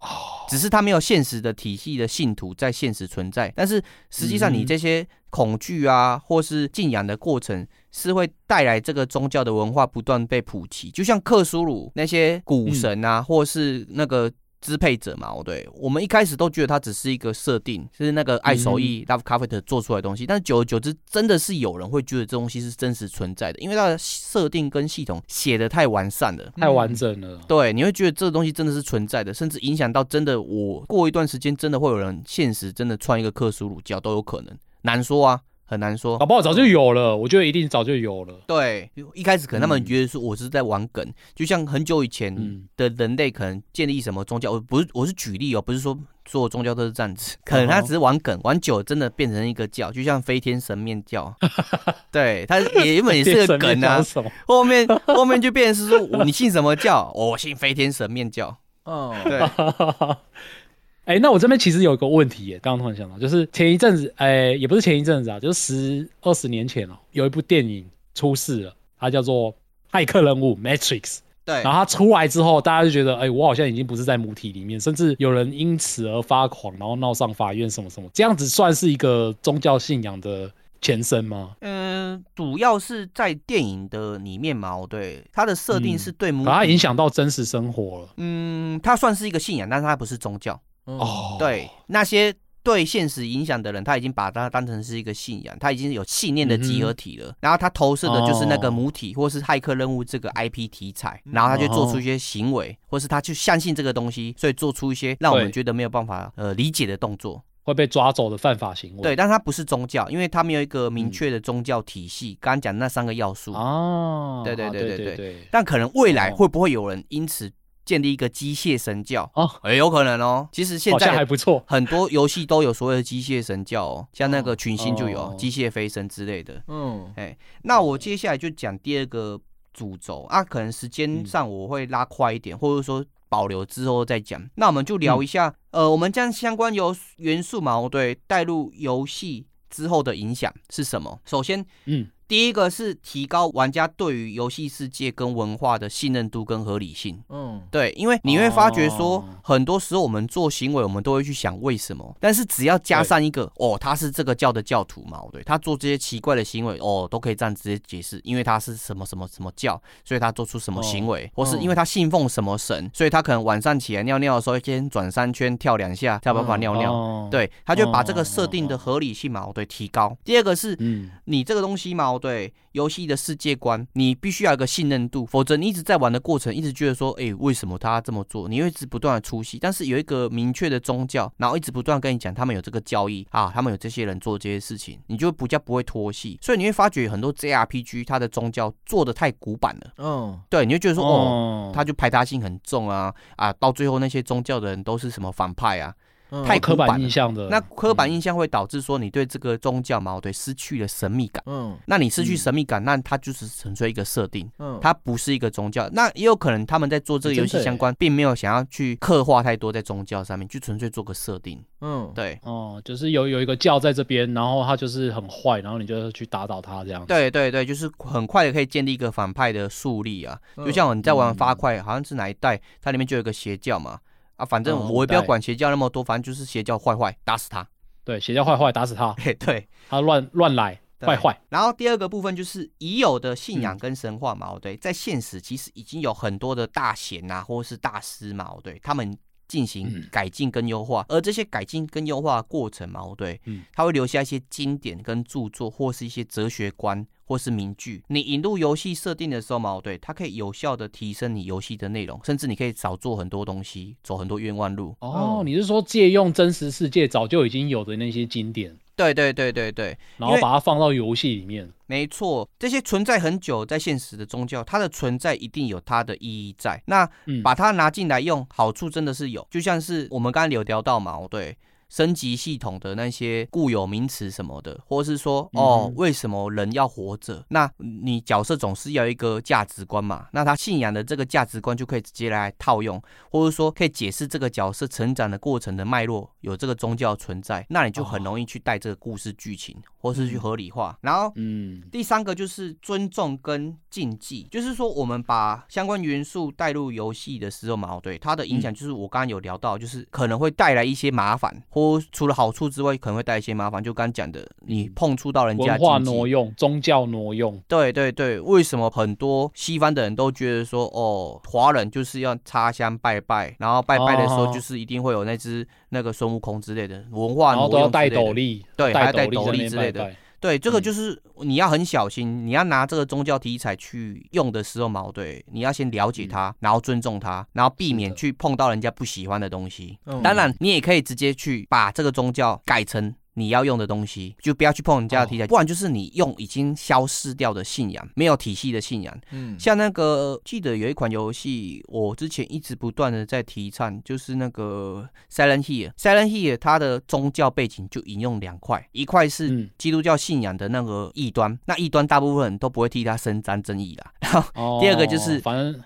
[0.49, 7.65] 只是他没有现实的体系的信徒在现实存在，但是实际上你这些恐惧啊，或是敬仰的过程。
[7.97, 14.29] 是会带来这个宗教的文化不断被普及，就像克苏鲁那些古神啊，或是那个
[14.65, 27.39] 支配者嘛，对，我们一开始都觉得它只是一个设定，就是那个爱手艺 Love c a f e 做出来的东西，但是久而久之，真的是有人会觉得这东西是真实存在的，因为它的设定跟系统写的太完善了，太完整了。
[27.47, 35.43] 对，你会觉得这个东西真的是存在的，甚至影响到真的，我过一段时间真的会有人现实真的穿一个克苏鲁教都有可能，难说啊。
[35.67, 37.17] 很难说，搞不好早就有了。
[37.17, 38.35] 我觉得一定早就有了。
[38.47, 42.35] 对，一开始可能他们觉得说我是在玩梗，就像很久以前
[42.77, 51.35] 的人类可能建立什么宗教，我不是我是举例哦，不是说所有宗教都是这样子， 可能他只是玩梗，玩久真的变成一个教，就像飞天神面教。
[52.13, 54.05] 对，他也原本也是个梗啊，
[54.47, 57.11] 后面后面就变成是说你信什么教？
[57.15, 58.59] 我信飞天神面教。
[58.85, 59.41] 哦，对。
[61.05, 69.53] 哎，那我这边其实有一个问题耶，刚刚突然想到，就是前一阵子，哎，也不是前一阵子啊，就是十二十年前哦，有一部电影出事了，它叫做
[69.93, 71.19] 《骇客任务》（Matrix）。
[71.45, 71.57] 对。
[71.63, 80.51] 然后它出来之后，大家就觉得，哎，我好像已经不是在母体里面，甚至有人因此而发狂，然后闹上法院什么什么，这样子算是一个宗教信仰的
[80.81, 81.55] 前身吗？
[81.61, 88.09] 嗯，主要是在电影的里面嘛，对，它的设定是对母，把它影响到真实生活了。
[88.17, 90.59] 嗯，它算是一个信仰，但是它不是宗教。
[90.85, 97.35] 哦，对，那些对现实影响的人，他已经把它当成是一个信仰，他已经有信念的集合体了。
[97.41, 109.03] 然后他投射的就是那个母体，或是骇客任务这个 IP 题材，然后他就做出一些行为，或是他去相信这个东西，所以做出一些让我们觉得没有办法呃理解的动作，会被抓走的犯法行为。
[109.03, 112.39] 对，但他不是宗教，因为他没有一个明确的宗教体系。
[112.41, 113.53] 刚刚讲那三个要素。
[113.53, 117.53] 哦，对对对对对，但可能未来会不会有人因此？
[117.85, 120.49] 建立一个机械神教哦，哎，有可能哦。
[120.53, 126.63] 其实现在还不错，很多游戏都有所谓的机械神教哦，像那个群星就有机械飞升之类的。
[126.69, 129.39] 嗯，哎，那我接下来就讲第二个
[129.73, 134.43] 主轴啊，可能时间上我会拉快一点，或者说保留之后再讲。
[134.55, 141.21] 那我们就聊一下，呃，我们将相关游元素矛盾带入游戏之后的影响是什么？
[141.25, 142.09] 首先，嗯。
[142.27, 147.23] 第一个是提高玩家对于游戏世界跟文化的信任度跟合理性。
[147.29, 152.17] 嗯，对，因为你会发觉说，很多时候我们做行为，我们都会去想为什么。
[152.19, 167.29] 但是只要加上一个哦，他是这个教的教徒嘛，对，他做这些奇怪的行为，哦，都可以这样直接解释，因为他是什么什么什么教，所以他做出什么行为，或是因为他信奉什么神，所以他可能晚上起来尿尿的时候先转三圈，跳两下，才有办法尿尿。
[167.31, 170.17] 对，他就把这个设定的合理性嘛，对，提高。
[170.25, 172.14] 第二个是，嗯，你这个东西嘛。
[172.19, 178.49] 对游戏的世界观，你必须要有个信任度，否则你一直在玩的过程，一直觉得说，哎，为什么他这么做？
[178.49, 179.59] 你会一直不断的出戏。
[179.61, 186.39] 但是有一个明确的宗教，然后一直不断跟你讲，他们有这个交易啊，他们有这些人做这些事情，你就比较不会脱戏。
[186.43, 189.93] 所以你会发觉很多 JRPG 它的宗教做的太古板了。
[189.99, 195.95] 嗯，对，你就觉得说，哦，他就排他性很重啊啊，到最后那些宗教的人都是什么反派啊？
[196.43, 201.43] 太刻板印象的，那刻板印象会导致说你对这个宗教矛盾失去了神秘感。
[201.47, 205.89] 嗯，那你失去神秘感，那它就是纯粹一个设定，嗯，它不是一个宗教。
[205.93, 211.63] 那也有可能他们在做这个游戏相关，并没有想要去刻画太多在宗教上面，就纯粹做个设定。
[211.81, 217.05] 嗯，对，哦，就是有有一个教在这边，然后他就是很坏，然后你就去打倒他这样。
[217.07, 223.99] 对对对，就是很快的可以建立一个反派的树立啊，就像你在玩发快，好像是哪一代，它里面就有一个邪教嘛。
[224.37, 227.67] 啊，反正我也不要管邪教那么多，反正就是邪教坏坏，打死他。
[228.05, 229.15] 对，邪教坏坏，打死他。
[229.39, 230.81] 对，他乱乱来。
[231.01, 231.39] 坏坏。
[231.49, 239.17] 然后第二个部分就是已有的信仰跟神话嘛，对，在现实其实已经有很多的大贤啊，或者是大师嘛，对，他们。
[239.47, 248.03] 进行改进跟优化，而这些改进跟优化过程嘛，对，嗯，它会留下一些经典跟著作，或是一些哲学观，或是名句。
[248.09, 254.95] 你引入游戏设定的时候嘛，对，它可以有效的提升你游戏的内容，甚至你可以少做很多东西，走很多冤枉路。
[255.01, 258.77] 哦，你是说借用真实世界早就已经有的那些经典？
[258.97, 261.69] 对对对对对，然后把它放到游戏里面。
[261.87, 266.81] 没错，这些存在很久在现实的宗教，它的存在一定有它的意义在。
[266.87, 267.05] 那
[267.43, 271.57] 把它拿进来用，好处真的是有，就像是我们刚刚有聊到嘛，对。
[271.89, 277.45] 升级系统的那些固有名词什么的，或是说哦，为什么人要活着？
[277.49, 280.27] 那你角色总是要一个价值观嘛？
[280.33, 290.99] 那他信仰的这个价值观就可以直接来套用，或者说可以解释这个角色成长的过程的脉络，有这个宗教存在，那你就很容易去带这个故事剧情，或是去合理化。
[291.01, 302.01] 然后，嗯，第三个就是尊重跟禁忌，就是说我们把相关元素带入游戏的时候嘛，对它的影响就是我刚刚有聊到，就是可能会带来一些麻烦或。
[302.13, 303.83] 除了好处之外，可能会带一些麻烦。
[303.83, 307.61] 就刚讲的，你碰触到人家文化挪用、宗教挪用。
[307.67, 320.11] 对对对，为什么很多西方的人都觉得说，哦，华人就是要插香拜拜，然后拜拜的时候就是一定会有那只那个孙悟空之类的文化挪用带斗笠，对，还要戴斗笠之类的。
[320.45, 329.99] 对，这个就是你要很小心，你要拿这个宗教题材去用的时候嘛，对，你要先了解它，然后尊重它，然后避免去碰到人家不喜欢的东西。
[330.23, 333.15] 当然，你也可以直接去把这个宗教改成。
[333.35, 339.17] 你要用的东西，就不要去碰人家的题材，不然就是你用已经消失掉的信仰，没有体系的信仰。
[339.31, 345.93] 嗯，像那个记得有一款游戏，我之前一直不断的在提倡，就是那个 Silent Hill。
[345.95, 354.13] Silent Hill 它的宗教背景就引用两块，一块是基督教信仰的那个异端，那异端大部分人都不会替他伸张正义啦。
[354.21, 355.83] 然后第二个就是反正。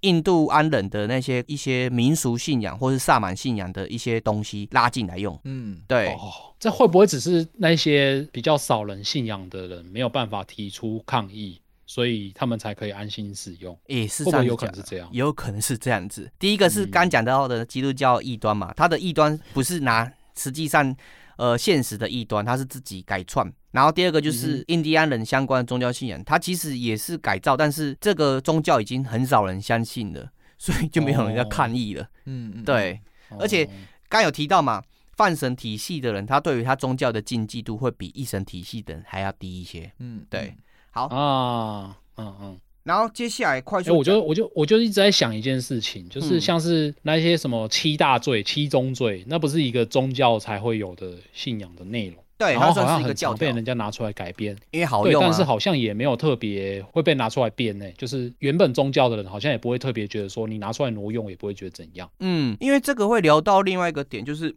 [0.00, 6.16] 印度安人的那些一些民俗信仰或是萨满信仰的一些东西拉进来用，嗯，对，
[6.58, 13.78] 这会不会只是那些比较少人信仰的人没有办法提出抗议，所以他们才可以安心使用？
[13.86, 16.30] 也是这样，有可能是这样，也有可能是这样子。
[16.38, 20.96] 第一个是刚讲到的基督教异端嘛，它的异端不是拿实际上。
[21.42, 23.52] 呃，现实的异端，他是自己改创。
[23.72, 32.08] 然后第二个就是印第安人相关的宗教信仰，他其实也是改造，但是这个宗教已经很少人相信了， 所以就没有人要抗议了。
[32.26, 33.00] 嗯嗯，对。
[33.40, 33.68] 而且
[34.08, 34.80] 刚有提到嘛，
[35.16, 39.90] 泛神体系的人，他对于他宗教的禁忌度会比一神体系的人还要低一些。
[39.98, 40.54] 嗯，对。
[40.92, 42.60] 好啊，嗯嗯。
[42.84, 52.16] 然后接下来快速，我就我就我就一直在想一件事情，就是像是那些什么七大罪、七宗罪，那不是一个宗教才会有的信仰的内容。
[52.38, 55.22] 对，它好像是一个教被人家拿出来改编，因为好用。
[55.22, 57.86] 但是好像也没有特别会被拿出来编呢。
[57.96, 62.10] 就是原本宗教的人好像也不会特别觉得说你拿出来挪用，也不会觉得怎样。
[62.18, 64.52] 嗯，因为这个会聊到另外一个点，就是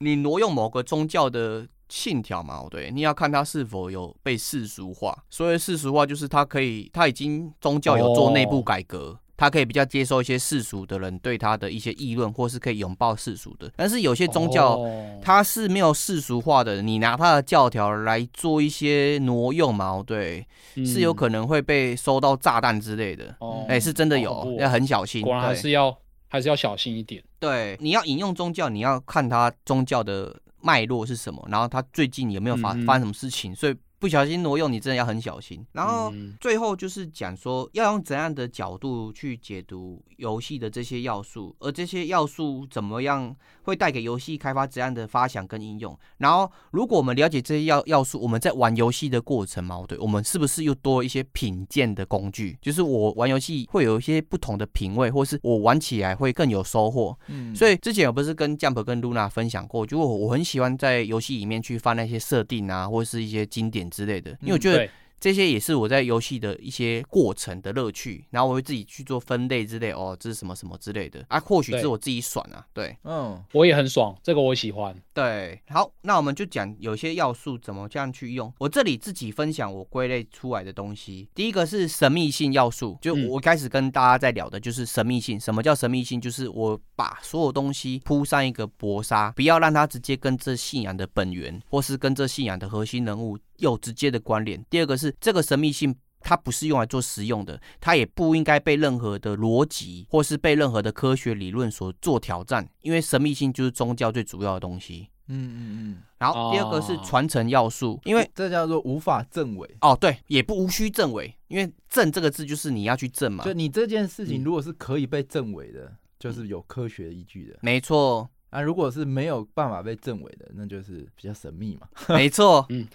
[0.00, 1.66] 你挪用某个宗教的。
[1.90, 5.24] 信条嘛，对，你要看它是否有被世俗化。
[5.28, 13.72] 所谓世俗化，就是它可以，它已经宗教有做内部改革，他可以比较接受一些世俗的人对他的一些议论，或是可以拥抱世俗的。
[13.74, 14.78] 但是有些宗教
[15.20, 20.46] 它是没有世俗化的，你拿他的教条来做一些挪用嘛，对，
[20.86, 23.34] 是有可能会被收到炸弹之类的。
[23.66, 25.22] 哎，是真的有，要很小心。
[25.22, 25.96] 果然还是要
[26.28, 27.22] 还是要小心一点。
[27.38, 30.38] 对，你要引用宗教，你要看他宗教的。
[30.62, 31.46] 脉络是什么？
[31.50, 33.54] 然后他最近有没有发发生什么事情？
[33.54, 33.74] 所以。
[34.00, 35.64] 不小心挪用，你真的要很小心。
[35.72, 45.96] 然后最后就是讲说，要用怎样的角度去解读游戏的这些要素，而这些要素怎么样会带给游戏开发怎样的发想跟应用。
[46.16, 52.56] 然后，如果我们了解这些要要素，我们在玩游戏的过程嘛，对，我们是不是又多一些品鉴的工具？
[52.62, 57.14] 就是我玩游戏会有一些不同的品味，或是我玩起来会更有收获。
[57.28, 63.89] 嗯，所以之前我不是跟 Jump 跟 Luna 分享过，就我我很喜欢在游戏里面去翻那些设定啊，或是一些经典。
[63.90, 64.88] 之类的，因为我觉得。
[65.20, 71.22] 这些也是我在游戏的一些过程的乐趣，然后我会自己去做分类之类，哦，这是什么什么之类的。
[71.28, 86.18] 啊，或许是我自己爽啊，对，嗯，我也很爽，这个我喜欢，对，好，那我们就讲有些要素怎么这样去用，我这里自己分享我归类出来的东西，第一个是神秘性要素，就我开始跟大家在聊的就是神秘性，什么叫神秘性？
[86.18, 93.38] 就是我把所有东西铺上一个薄纱，不要让它直接跟这信仰的本源，或是跟这信仰的核心人物。
[93.60, 94.62] 有直接的关联。
[94.68, 105.08] 第二个是这个神秘性，它不是用来做实用的，它也不应该被任何的逻辑或是被任何的科学理论所做挑战，因为神秘性就是宗教最主要的东西。
[105.28, 106.02] 嗯嗯嗯。
[106.18, 109.76] 然后第二个是传承要素，因为这叫做无法证伪。
[109.80, 113.44] 哦，对，也不无需证伪，因为证这个字就是你要去证嘛。
[113.44, 117.58] 就你这件事情如果是可以被证伪的，就是有科学依据的。
[117.62, 118.28] 没错。
[118.50, 121.86] 啊，如果是没有办法被证伪的，那就是比较神秘嘛。
[122.08, 122.86] 没错， 嗯，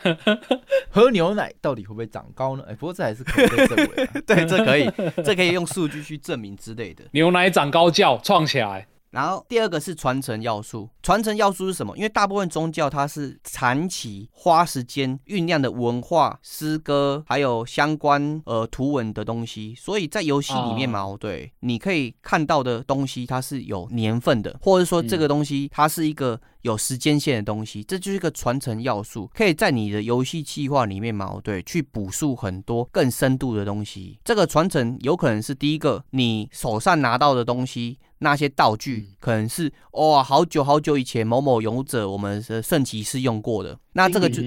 [0.89, 2.63] 喝牛奶到底会不会长高呢？
[2.67, 4.05] 哎，不过这还是可以被证伪。
[4.27, 4.91] 对，这可以，
[5.23, 7.05] 这可以用数据去证明之类的。
[7.11, 8.87] 牛奶长高叫创起来。
[9.15, 11.95] 然后第二个是传承要素，传承要素是什么？
[11.95, 21.17] 因为大部分宗教它是长期花时间酝酿的文化、诗歌，还有相关呃图文的东西，所以在游戏里面嘛，哦。
[21.17, 34.17] 对，你可以看到的东西它是有年份的，或者说这个东西它是一个有时间线的东西，这就是一个传承要素，可以在你的游戏计划里面嘛，对，去补述很多更深度的东西。
[34.25, 37.99] 这个传承有可能是第一个你手上拿到的东西。
[38.19, 44.41] 那些道具可能是哇，好久好久以前某某勇者我们的圣骑士用过的，那这个就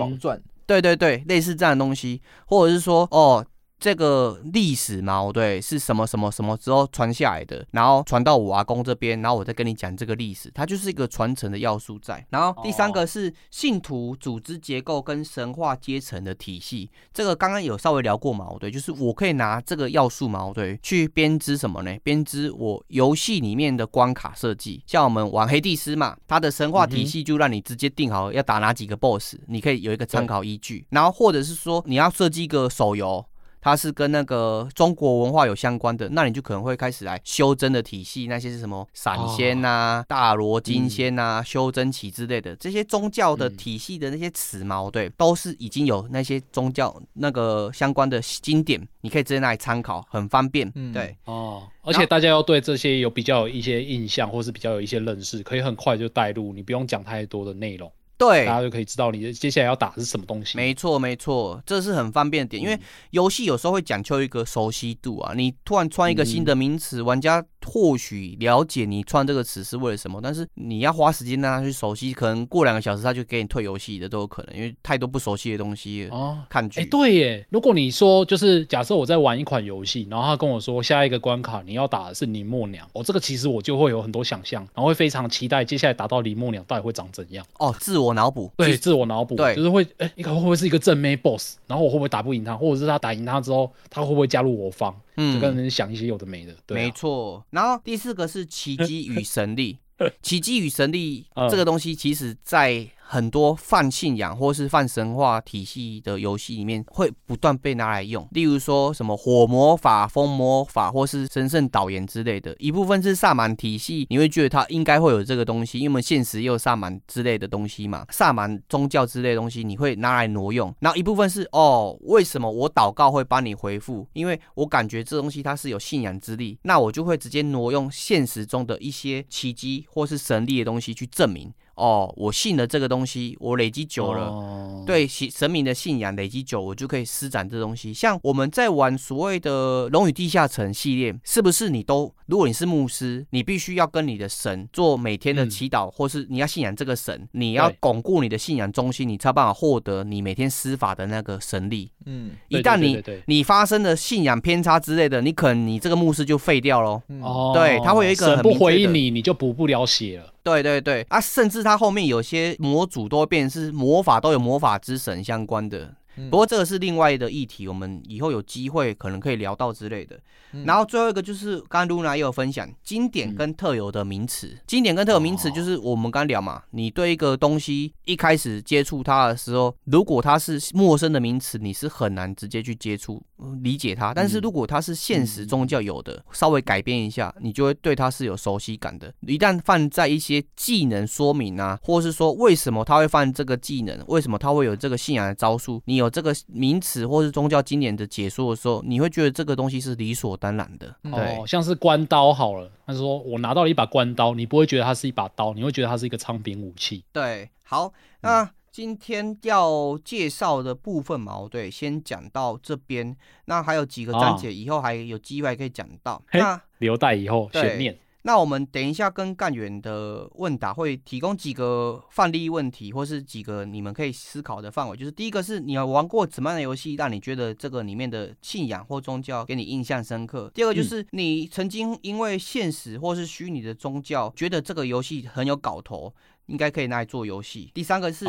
[0.66, 3.46] 对对对，类似这样的东西，或者是说哦。
[3.80, 12.26] 这个历史嘛，对，是什么什么什么之后传下来的，然后传到我阿公这边，然后我再跟你讲这个历史，它就是一个传承的要素在。
[12.30, 21.96] 然后第三个是信徒组织结构跟神话阶层的体系，这个刚刚有稍微聊过嘛，对，就是我可以拿这个要素嘛，对，去编织什么呢？
[22.02, 30.84] 编织我游戏里面的关卡设计，像我们玩黑帝斯嘛，它的神话体系就让你直接定好要打哪几个 BOSS，你可以有一个参考依据。
[30.90, 33.24] 然后或者是说你要设计一个手游。
[33.60, 50.70] 它是跟那个中国文化有相关的，那你就可能会开始来修真的体系，那些是什么散仙呐、大罗金仙呐、修真起之类的这些宗教的体系的那些词嘛，对，都是已经有那些宗教那个相关的经典，你可以直接拿来参考，很方便。
[50.92, 57.90] 对哦，而且大家要对这些有比较有一些印象，或是比较有一些认识，可以很快就带入，你不用讲太多的内容。
[58.18, 60.58] 对，大家就可以知道你接下来要打的是什么东西。
[60.58, 62.76] 没错，没错，这是很方便的点，因为
[63.10, 65.32] 游戏有时候会讲究一个熟悉度啊。
[65.36, 76.38] 你突然穿一个新的名词，玩家或许了解你穿这个词是为了什么，但是你要花时间让他去熟悉，可能过两个小时他就给你退游戏的都有可能，因为太多不熟悉的东西哦。
[76.48, 77.46] 看剧，哎，对耶。
[77.50, 87.46] 如果你说就是假设我在玩一款游戏，然后他跟我说下一个关卡你要打的是林默娘，哦，这个其实我就会有很多想象，然后会非常期待接下来打到林默娘到底会长怎样。
[87.58, 88.18] 哦，自我。
[88.18, 91.56] 脑补对自我脑补，对，就是会哎，你看会不会是一个正妹 boss？
[91.68, 94.92] 然后我会不会打不赢他，或者是他打赢他之后，他会不会加入我方？
[95.18, 96.56] 嗯，就跟人想一些有的没的。
[96.66, 97.44] 对没错。
[97.50, 99.78] 然后第四个是奇迹与神力，
[100.22, 102.88] 奇迹与神力这个东西，其实在。
[103.10, 112.54] 很多泛信仰或是泛神话体系的游戏里面会不断被拿来用，例如说什么火魔法、风魔法或是神圣导演之类的。
[112.58, 118.04] 一部分是萨满体系，你会觉得它应该会有这个东西，因为我们现实也有萨满之类的东西嘛。
[118.10, 120.74] 萨满宗教之类的东西你会拿来挪用。
[120.80, 124.06] 然后一部分是哦，为什么我祷告会帮你回复？
[124.12, 131.50] 因为我感觉这东西它是有信仰之力，那我就会直接挪用现实中的一些奇迹或是神力的东西去证明。
[131.78, 137.94] 哦，我信了这个东西，我累积久了，对神神明的信仰累积久，我就可以施展这东西。
[137.94, 142.12] 像我们在玩所谓的《龙与地下城》系列，是不是你都？
[142.26, 151.90] 如果你是牧师，你必须要跟你的神做每天的祈祷，或是你要信仰这个神，你要巩固你的信仰中心，你才有办法获得你每天施法的那个神力。
[152.04, 157.00] 嗯，一旦你你发生了信仰偏差之类的，你可能你这个牧师就废掉喽。
[157.22, 160.34] 哦，对，他会有一个不回应你，你就补不了血了。
[160.48, 165.94] 对对对，啊，甚至他后面有些模组都会变是魔法，都有魔法之神相关的。
[166.30, 170.18] 不过这个是另外的议题，我们以后有机会可能可以聊到之类的。
[170.64, 183.22] 然后最后一个就是刚刚露娜也有分享经典跟特有的名词，经典跟特有名词就是我们刚聊嘛，你对一个东西一开始接触它的时候，如果它是陌生的名词，你是很难直接去接触
[183.62, 184.12] 理解它。
[184.12, 189.12] 但是如果它是现实宗教有的，稍微改变一下，你就会对它是有熟悉感的。
[189.20, 196.07] 一旦放在一些技能说明啊，或是说为什么他会放这个技能，为什么他会有这个信仰的招数，你有。
[196.10, 200.94] 这个名词或是宗教经典的解说的时候，你会觉得这个东西是理所当然的。
[201.10, 207.04] 哦，像是关刀好了，他说我拿到了一把关刀，你不会觉得它是一把刀，你会觉得它是一个昌平武器。
[207.12, 213.16] 对，好，那今天要介绍的部分嘛，对，先讲到这边。
[213.46, 216.22] 那还有几个章节，以后还有机会可以讲到。
[216.32, 217.98] 那留待以后悬念。
[218.22, 224.96] 那我们等一下跟干员的问答会提供几个范例问题，或是几个你们可以思考的范围。
[224.96, 230.50] 就是第一个是你玩过怎么样的游戏，让你觉得这个里面的信仰或宗教给你印象深刻？
[230.54, 236.14] 第二个就是你曾经因为现实或是虚拟的宗教，觉得这个游戏很有搞头。
[236.46, 237.70] 应该可以拿来做游戏。
[237.74, 238.24] 第三个是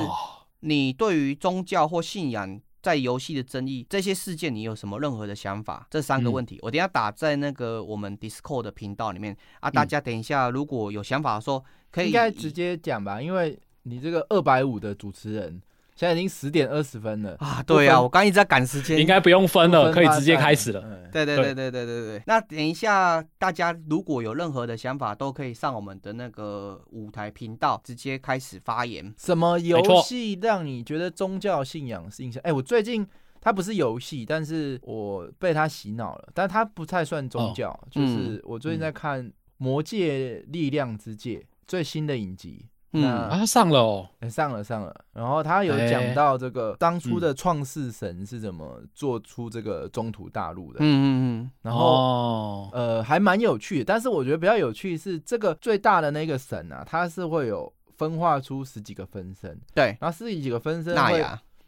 [0.59, 2.59] 你对于宗教或信仰。
[2.81, 5.87] 在游戏的争议这些事件，你有什么任何的想法？
[5.89, 9.69] 这三个问题，我等下打在那个我们 Discord 的频道里面啊。
[9.69, 15.61] 大家等一下，如果有想法说，可以应该直接讲吧，因为你这个二百五的主持人。
[15.99, 17.61] 现在已经十点二十分了啊！
[17.67, 20.81] 对啊，我刚一直在赶时间，应该不用分了，可以直接开始了。
[21.11, 22.23] 对对对对对对对。
[22.25, 29.13] 那等一下，大家如果有任何的想法，都可以上我们的那个舞台频道，直接开始发言。
[29.17, 32.41] 什么游戏让你觉得宗教信仰是印象？
[32.45, 33.05] 哎，我最近
[33.41, 36.29] 它不是游戏，但是我被它洗脑了。
[36.33, 39.27] 但它不太算宗教，就是我最近在看
[39.57, 42.67] 《魔界力量之界》最新的影集。
[42.91, 45.05] 嗯啊，上了哦，上了上了。
[45.13, 50.79] 然后他有讲到这个当初的创世神是怎么做出这个中土大陆的。
[50.79, 51.07] 嗯嗯
[51.43, 51.51] 嗯。
[51.61, 53.85] 然后呃，还蛮有趣的。
[53.85, 59.55] 但是我觉得比较有趣是这个最大的那个神啊，他是会有分化出十几个分身。
[59.75, 59.95] 对。
[60.01, 61.23] 然后十几个分身会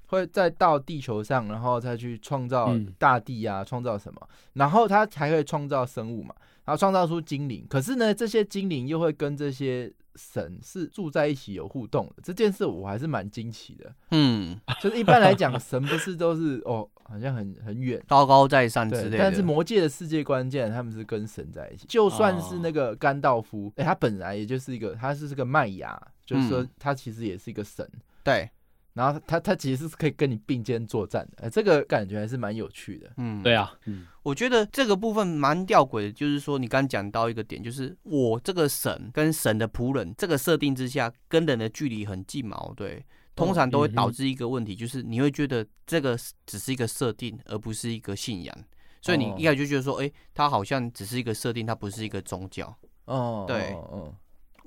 [0.08, 4.20] 会再到地球上，然后再去创造大地啊，创造什么？
[4.54, 6.34] 然后他还会创造生物嘛，
[6.66, 7.64] 然后创造出精灵。
[7.70, 9.94] 可是呢，这些精灵又会跟这些。
[10.16, 13.94] 神是住在一起有互动的这件事，我还是蛮惊奇的。
[14.12, 19.18] 嗯，就是一般来讲，神不是都是哦，好像很很远、高高在上之类的。
[19.18, 21.86] 但是魔界的世界观，键他们是跟神在一起。
[21.88, 27.88] 就算是那个甘道夫，哎，他本来也就是一个，他是这个麦芽，就是说他其实也是一个神。
[28.24, 28.50] 对。
[28.94, 33.12] 然后他他其实是可以跟你并肩作战的，这个感觉还是蛮有趣的。
[33.18, 48.54] 嗯，对啊，嗯，我觉得这个部分蛮吊诡的，就是说你刚讲到一个点，就是我这个神跟神的仆人这个设定之下，跟人的距离很近嘛，对，通常都会导致一个问题，就是你会觉得这个只是一个设定，而不是一个信仰，
[49.02, 52.78] 所以你一开始就觉得说，哎，它好像只是一个设定，它不是一个宗教。
[53.06, 54.14] 哦，对，嗯。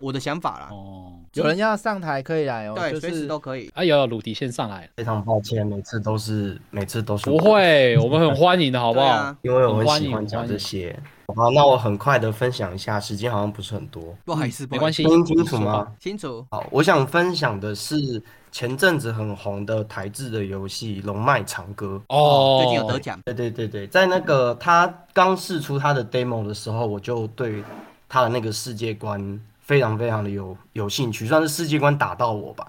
[0.04, 3.70] 我的想法啦，哦，有人要上台可以来哦，对，随时都可以。
[3.72, 9.34] 哎呦，鲁迪先上来，非常抱歉，每次都是每次都是不会，我们很欢迎的好不好？
[9.40, 10.94] 因为我很喜欢讲这些。
[11.34, 15.90] 好，那我很快的分享一下，时间好像不是很多，不好意思，没关系，听清楚吗？
[15.98, 16.44] 清楚。
[16.50, 23.18] 好，我想分享的是前阵子很红的台制的游戏《龙脉长歌》哦，最近有得奖。
[23.24, 27.64] 对对对对，在那个他刚试出他的 demo 的时候，我就对
[28.06, 29.40] 他的那个世界观。
[29.64, 32.66] 非常非常的有有兴趣，算是世界观打到我吧。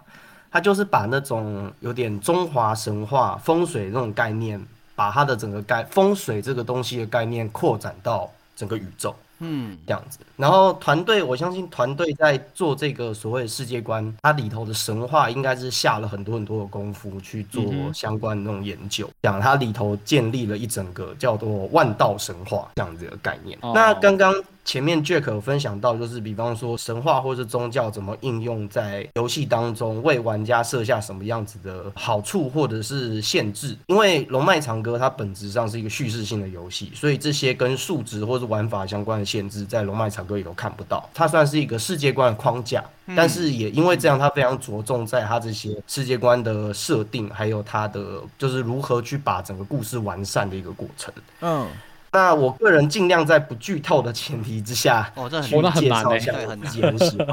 [0.52, 4.62] 他就是把那种有点中华神话风水那种概念，
[4.96, 9.14] 把他的整个概风水这个东西的概念扩展到整个宇宙。
[9.40, 10.20] 嗯，这样子。
[10.38, 17.62] 然后团队，我相信团队在做这个所谓的世界观，它里头的神话应该是下了很多很多的功夫去做
[17.94, 19.10] 相关的那种研究。
[19.24, 23.60] 讲它里头建立了一整个叫做万道神话这样子的概念。
[23.62, 24.34] 那刚刚。
[24.66, 33.78] 前面 Jack 有分享到，就是比方说神话或是宗教怎么应用在游戏当中，为玩家设下什么样子的好处或者是限制。
[33.86, 41.08] 因为《龙脉长歌》它本质上是一个叙事性的游戏，所以这些跟数值或是玩法相关的限制，在《龙脉长歌》里头看不到。
[41.14, 42.84] 它算是一个世界观的框架，
[43.16, 51.14] 但是也因为这样，它非常着重在它这些世界观的设定，还有它的就是如何去把整个故事完善的一个过程。
[51.42, 51.68] 嗯。
[52.16, 57.28] 那我个人尽量在不剧透的前提之下，哦，这去介绍一下我自己很喜欢，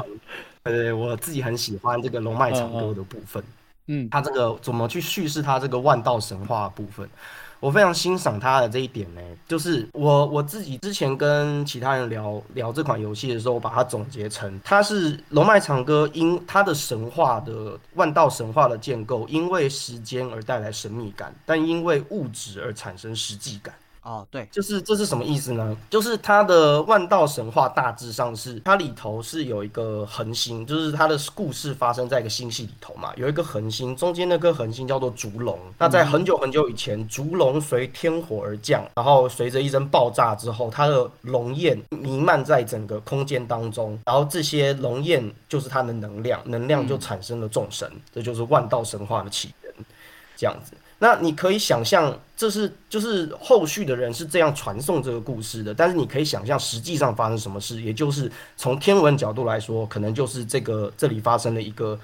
[0.63, 3.41] 呃，我自己很喜欢这个龙脉长歌的部分。
[3.87, 7.07] 嗯，他这个怎么去叙事他这个万道神话部分，
[7.61, 9.21] 我非常欣赏他的这一点呢。
[9.47, 23.73] 就是我我自己之前跟其他人聊聊这款游戏的时候，把它总结成，它是龙脉长歌因它的神话的万道神话的建构，因为时间而带来神秘感，但因为物质而产生实际感。
[24.03, 25.77] 哦，对，就是这是什么意思呢？
[25.89, 35.57] 就是它的万道神话大致上是它里头是有一个恒星，就是它的故事发生在一个星系里头嘛，有一个恒星，中间那颗恒星叫做烛龙。
[35.77, 49.73] 那在很久很久以前，烛龙随天火而降，然后随着一声爆炸之后，它的龙焰弥漫在整个空间当中，然后这些龙焰就是它的能量，能量就产生了众神，这就是万道神话的起源，
[50.35, 50.73] 这样子。
[51.03, 55.73] 那你可以想象，这是就是后续的人是这样传送这个故事的。
[55.73, 61.99] 但是你可以想象，实际上发生什么事，也就是从天文角度来说，可能就是这个这里发生了一个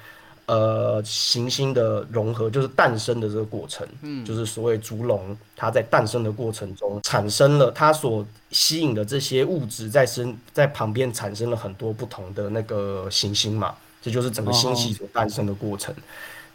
[0.47, 3.87] 呃行星的融合，就是诞生的这个过程。
[4.01, 15.95] 嗯，就是所谓烛龙，它在诞生的过程中产生了它所吸引的这些物质，在身在旁边产生了很多不同的那个行星嘛，这就是整个星系所诞生的过程。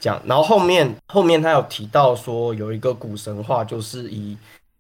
[0.05, 4.37] 讲，然后后面后面他有提到说有一个古神话，就是以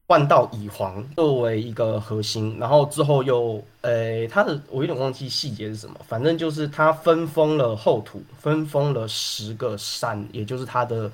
[0.08, 11.10] 万道以皇作为一个核心，然后之后又，呃，他的我有点忘记细节是什么，反正就是他分封了后土，分封了十个山，也就是他的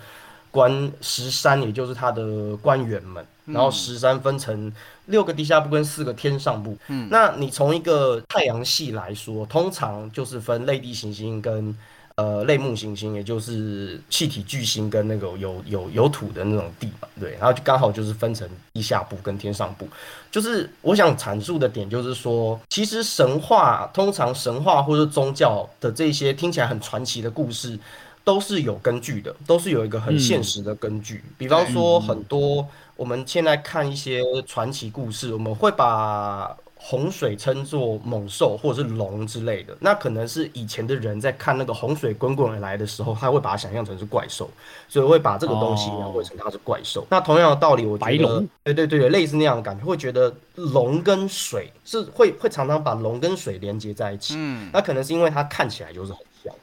[0.50, 4.72] 官十山，也就是他的官员们，然后十三分成
[5.06, 6.76] 六个地下部跟四个天上部。
[6.88, 11.72] 嗯，那你从一个太阳系来说，通常就是分类地行星跟。
[12.20, 19.88] 呃，类木行星，也就是气体巨星跟那个有有有土的那种地嘛，对，然后就刚好就是分成地下部跟天上部。
[20.30, 27.78] 就是我想阐述的点，就是说，其实神话通常神话或者宗教的这些听起来很传奇的故事，
[28.22, 31.24] 都是有根据的，都是有一个很现实的根据。
[31.38, 36.54] 比方说，很多我们现在看一些传奇故事，我们会把。
[36.82, 44.48] 洪水称作猛兽或者是龙之类的，那可能是以前的人在看那个洪水滚滚而来的时候，他会把它想象成是怪兽，
[44.88, 47.06] 所以会把这个东西描绘成它是怪兽。
[47.10, 54.34] 那同样的道理，我觉得，对对对类似那样的感觉，会觉得龙跟水是会会常常把龙跟水连接在一起。
[54.38, 56.54] 嗯，那可能是因为它看起来就是很像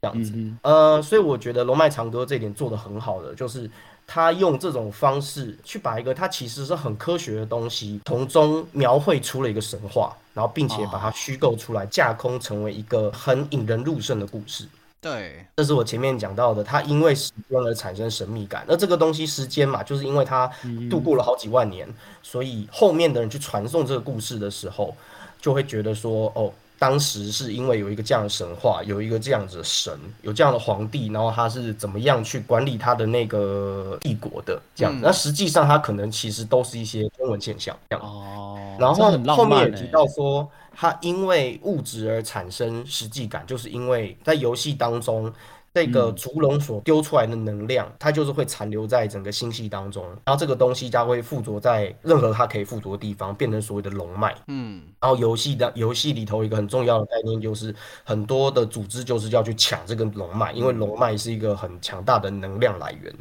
[0.00, 0.32] 这样子。
[0.62, 3.70] 呃，所以我觉得龙脉长歌这点做的很好的就是。
[4.12, 14.66] 他用这种方式去把一个他其实是很科学的东西，从中描绘出了一个神话，然后并且把它虚构出来，架空成为一个很引人入胜的故事。
[15.00, 18.64] 对，这是我前面讲到的，它因为时间而产生神秘感。
[18.66, 20.50] 那这个东西时间嘛，就是因为它
[20.90, 21.88] 度过了好几万年，
[22.20, 24.92] 所以后面的人去传送这个故事的时候，
[25.40, 26.52] 就会觉得说，哦。
[26.80, 29.92] 当时是因为有一个这样的神话，有一个这样子的神，
[30.22, 34.98] 有这样的皇帝，然后他是怎么样去管理他的那个帝国的这样。
[34.98, 38.02] 那实际上他可能其实都是一些天文现象这样。
[38.02, 38.56] 哦。
[38.78, 38.94] 然后
[39.36, 45.30] 后面也提到说，他因为物质而产生实际感，就是因为在游戏当中。
[45.72, 54.34] 这个烛龙所丢出来的能量，它就是会残留在整个星系当中，然后这个东西它会附着在任何它可以附着的地方，变成所谓的龙脉。
[54.48, 57.72] 嗯，然后游戏的游戏里头一个很重要的概念就是，
[58.02, 63.14] 很多的组织就是要去抢这个龙脉，因为龙脉是一个很强大的能量来源。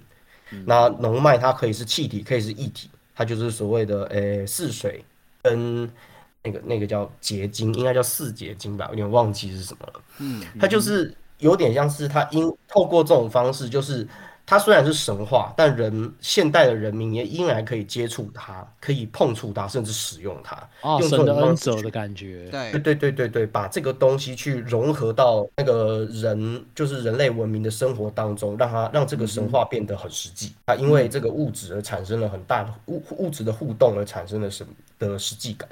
[0.65, 5.05] 那龙脉它可以是气体，可以是液体，它就是所谓的呃四水
[5.43, 5.87] 跟
[6.41, 10.01] 那个那个叫结晶，应该叫四结晶吧，有点忘记是什么了。
[10.17, 11.13] 嗯，它就是。
[11.39, 14.07] 有点像是他因透过这种方式，就是
[14.45, 20.57] 他虽然是神话，但人现代的人民也依然可以接触它，可以碰触它，甚至使用它。
[20.81, 22.49] 用，神的恩泽的感觉。
[22.51, 30.51] 对对对对对，把这个东西去融合到那个人，就是人类文明的生活当中，让它让这个神话变得很实际。
[30.65, 34.65] 啊，因为这个物质而产生了很大的物物质的互动而产生了什
[34.97, 35.69] 的实际感，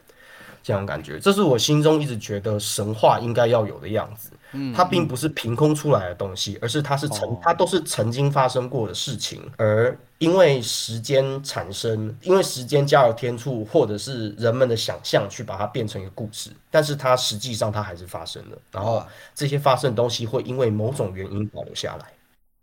[0.62, 4.30] 这样感觉，这是我心中一直觉得神话应该要有的样子。
[4.76, 19.06] 它并不是凭空出来的东西，而是它是曾它都是曾经发生过的事情，而因为时间产生，因为时间加了天助，或者是人们的想象去把它变成一个故事，但是它实际上它还是发生了，然后
[19.36, 22.06] 这些发生的东西会因为某种原因保留下来。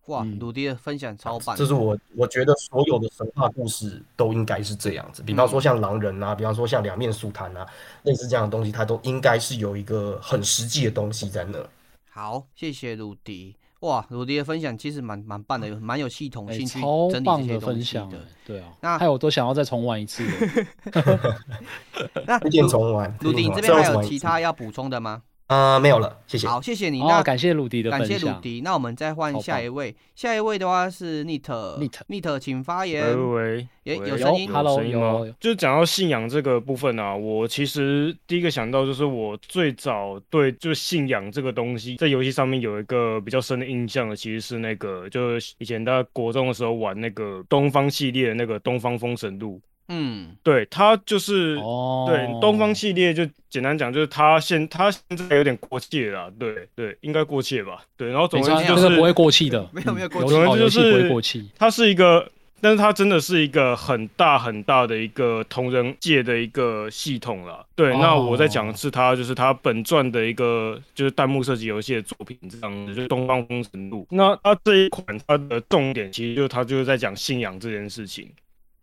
[0.06, 1.56] 哇，鲁迪的分享超棒！
[1.56, 7.66] 这是我我觉得所有的神话故事都应该是这样子，比方说像狼人啊，比方说像两面素谈啊，
[8.02, 11.58] 类似这样的东西，它都应该是有一个很实际的东西在那。
[12.10, 13.56] 好，谢谢鲁迪。
[13.80, 18.20] 哇，鲁迪的分享其实蛮蛮棒的，有蛮有系统性去整理这些东西的。
[18.46, 20.22] 对啊，那还有我都想要再重玩一次。
[22.26, 23.14] 那重玩。
[23.20, 25.22] 鲁迪这边还有其他要补充的吗？
[25.46, 26.48] 呃，没有了，谢谢。
[26.48, 27.00] 好，谢谢你。
[27.00, 28.62] 那感谢鲁迪的感谢鲁迪。
[28.64, 33.06] 那我们再换下一位，下一位的话是 Nit，Nit，Nit，请发言。
[33.06, 35.30] 喂喂，有有声音，Hello，有。
[35.38, 49.60] 就是讲到信仰这个部分啊，我其实第一个想到就是我最早对就是信仰这个东西，在游戏上面有一个比较深的印象的，其实是那个就是以前在国中的时候玩那个东方系列的那个《东方封神录》。
[49.88, 51.56] 嗯，对，它就是
[52.06, 58.08] 对东方系列，就简单讲，就是它现它现在有点过气了，对对，应该过气吧，对。
[58.10, 61.50] 然后总之就是不会过气的，没有没有过气，总之就是不会过气。
[61.58, 62.26] 它是一个，
[62.62, 67.66] 但是它真的是一个很大很大的一个同人界的一个系统了。
[67.76, 74.02] 对，那我在讲的是它，就是它本传的一个就是弹幕设计游戏的作品这样子，就是《东方封神录》。
[74.10, 78.30] 那它这一款它的重点其实就是它就是在讲信仰这件事情。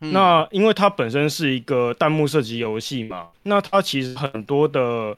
[0.03, 5.15] 那因为它本身是一个弹幕射击游戏嘛，那它其实很多的，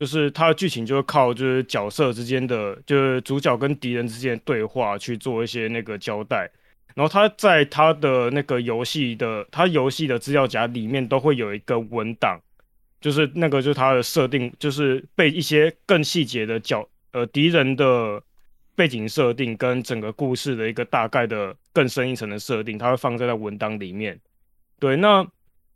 [0.00, 6.50] 就是它的剧情就是靠就是角色之间的，就是主角跟敌人之间的对话去做一些那个交代。
[6.94, 12.40] 然后它在它的那个游戏的，它游戏的资料夹里面都会有一个文档，
[13.00, 18.22] 就是那个就是它的设定，就是被一些更细节的角呃敌人的
[18.76, 24.18] 背景设定跟整个故事的一个大概的更深一层的设定，它会放在在文档里面。
[24.78, 25.26] 对，那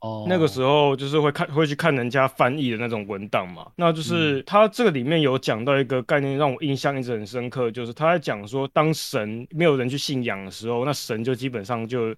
[0.01, 3.71] 哦，那个时候就是会看会去看人家翻译的那种文档嘛。
[3.77, 12.15] 那就是他这个里面有讲到一个概念，让我印象一直很深刻，就是他在讲说，当神没有人去信仰的时候，那神就基本上就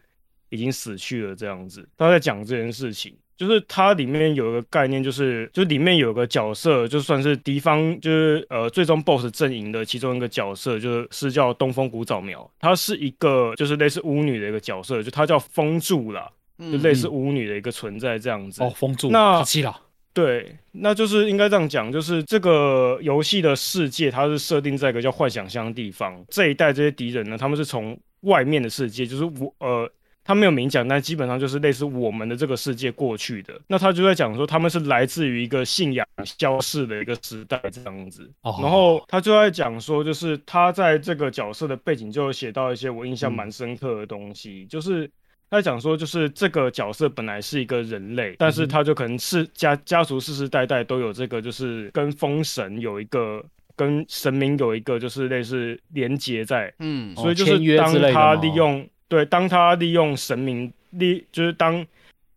[0.49, 1.89] 已经死去了这样子。
[1.97, 3.17] 他在讲这件事情。
[3.41, 18.63] 就是它里面有一个概念，就是就里面有个角色，就算是敌方，就是呃最终 BOSS 阵营的其中一个角色，就是是叫东风古早苗，她是一个就是类似巫女的一个角色，就她叫风柱啦，就类似巫女的一个存在这样子。
[18.63, 19.75] 哦，风柱，那气了。
[20.13, 26.23] 对，那就是应该这样讲，就是这个游戏的世界，它是设定在一个叫幻想乡的地方。
[26.29, 29.91] 这一代这些敌人呢，他们是从外面的世界，就是我呃。
[30.31, 33.53] 他没有明讲，但基本上就是类似我们的这个世界过去的。
[33.67, 38.31] 那他就在讲说，他们是来自于一个信仰消逝的一个时代这样子。
[38.41, 45.11] 然后他就在讲说，就是他在这个角色的背景就写到一些我印象蛮深刻的东西，就是
[45.51, 53.45] 他讲说，就是这个角色本来是一个人类，但是他就可能是家家族世世代代都有这个，就是跟风神有一个
[53.75, 58.89] 跟神明有一个就是类似连接在，嗯，所以就是当他利用。
[59.11, 61.85] 对，当他利用神明力，就是当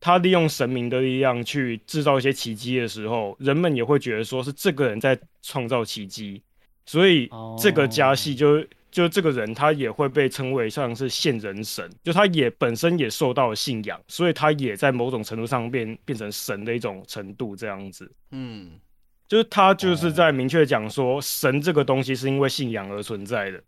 [0.01, 6.41] 他利用神明的力量去制造一些奇迹的时候，人们也会觉得说是这个人在创造奇迹，
[6.87, 7.29] 所以
[7.59, 18.11] 这个家系就就这个人他也会被称为像是现人神，就他也本身也受到了信仰，所以他也在某种程度上变变成神的一种程度这样子。
[18.31, 18.71] 嗯，
[19.27, 23.61] 就是他就是在明确讲说，神这个东西是因为信仰而存在的。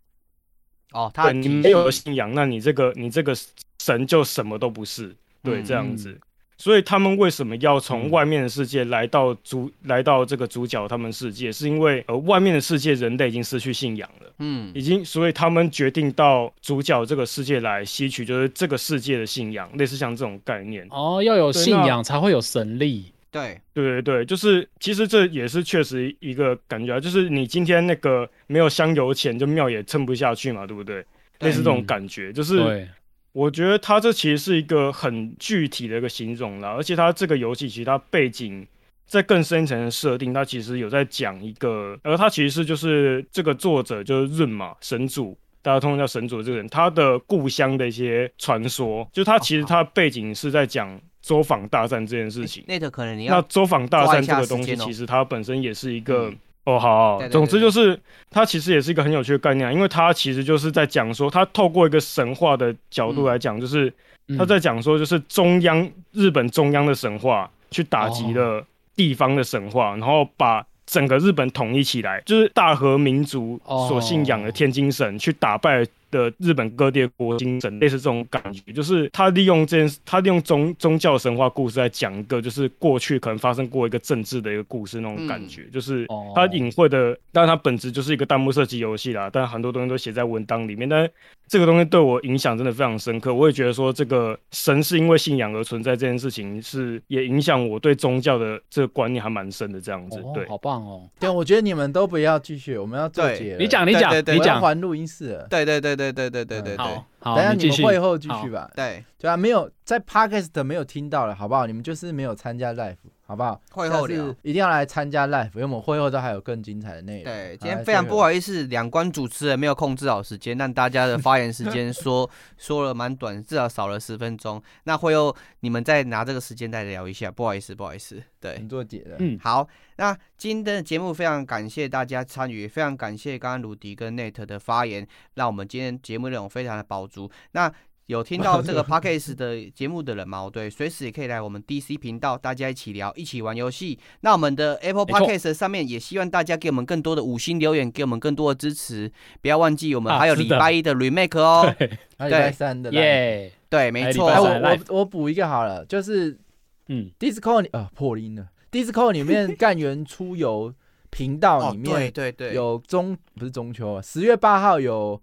[0.92, 3.36] 哦，他你没有信仰，那你这个你这个
[3.78, 6.18] 神就什么都不是，对，这样子。
[6.58, 20.86] 所以他们为什么要从外面的世界来到主来到这个主角他们世界，是因为呃外面的世界人类已经失去信仰了，嗯，已经，所以他们决定到主角这个世界来吸取，就是这个世界的信仰，类似像这种概念。
[20.90, 23.12] 哦，要有信仰才会有神力。
[23.36, 31.04] 对对对对，就是其实这也是确实一个感觉啊，就是你今天那个没有香油钱，就庙也撑不下去嘛，对不对？
[31.40, 32.88] 类似这种感觉，就是
[33.32, 38.66] 我觉得它这其实是一个很具体的一个形容了，而且它这个游戏其实它背景
[39.06, 50.98] 在更深层的设定，它其实有在讲一个，而它其实是就是这个作者就是润嘛神主，大家通常叫神主这个人，他的故乡的一些传说，就他其实他背景是在讲。
[51.26, 56.32] 周访大战这件事情，那可能你要那作坊大战这个东西，其实它本身也是一个
[56.62, 57.98] 哦，好，总之就是
[58.30, 63.92] 它其实也是一个很有趣的概念，因为它其实就是在讲说，它透过一个神话的角度来讲，就是
[64.38, 75.84] 他在讲说，就是中央日本中央的神话去打击了地方的神话，然后把整个日本统一起来，就是大和民族所信仰的天津神去打败。
[76.10, 91.08] 的日本各地国精神，类似这种感觉，就是他利用这件，他利用宗宗教神话故事来讲一个，就是过去可能发生过一个政治的一个故事那种感觉，就是他隐晦的，但是它本质就是一个弹幕射击游戏啦，但很多东西都写在文档里面，但
[91.48, 104.14] 这个东西对我影响真的非常深刻，我也觉得说这个神是因为信仰而存在这件事情，是也影响我对宗教的这个观念还蛮深的这样子，对，好棒哦，对，我觉得你们都不要继续，我们要做结，你讲你讲。
[104.26, 111.66] 你讲，还录音室，对对对对对对对对对，好，等下你们会后继续吧，对，对啊，没有在 podcast 没有听到了，好不好？
[111.66, 112.96] 你们就是没有参加 live。
[113.26, 113.60] 好不好？
[113.72, 117.24] 会后聊，一定要来参加 live，因为我们会后都还有更精彩的内容。
[117.24, 124.62] 对，今天非常不好意思，两关主持人没有控制好时间，让大家的发言时间说 说了蛮短，至少少了十分钟。
[124.84, 128.22] 那会后你们再拿这个时间再聊一下，不好意思，不好意思。
[128.40, 129.16] 对，做解的。
[129.18, 129.66] 嗯，好，
[129.96, 135.04] 那今天的节目非常感谢大家参与，非常感谢刚刚鲁迪跟 Net 的发言，
[135.34, 137.28] 让我们今天节目内容非常的饱足。
[137.52, 137.72] 那
[138.06, 140.48] 有听到这个 podcast 的节目的人吗？
[140.52, 143.98] 对，随时也可以来我们 DC 频道，大家一起聊，一起玩游戏。
[144.20, 149.10] 那我们的 Apple Podcast 上面也希望大家给我们更多的五星留言，给我们更多的支持。
[149.42, 154.26] 不要忘记我们还有礼拜一的 Remake 哦，礼拜三的耶，对，没错。
[154.26, 156.38] 我我我补一个好了，就是
[156.86, 160.72] 嗯，Discord 啊破音了，Discord 里面 干员出游
[161.10, 165.20] 频道里面，对对对，有中不是中秋啊，十月八号有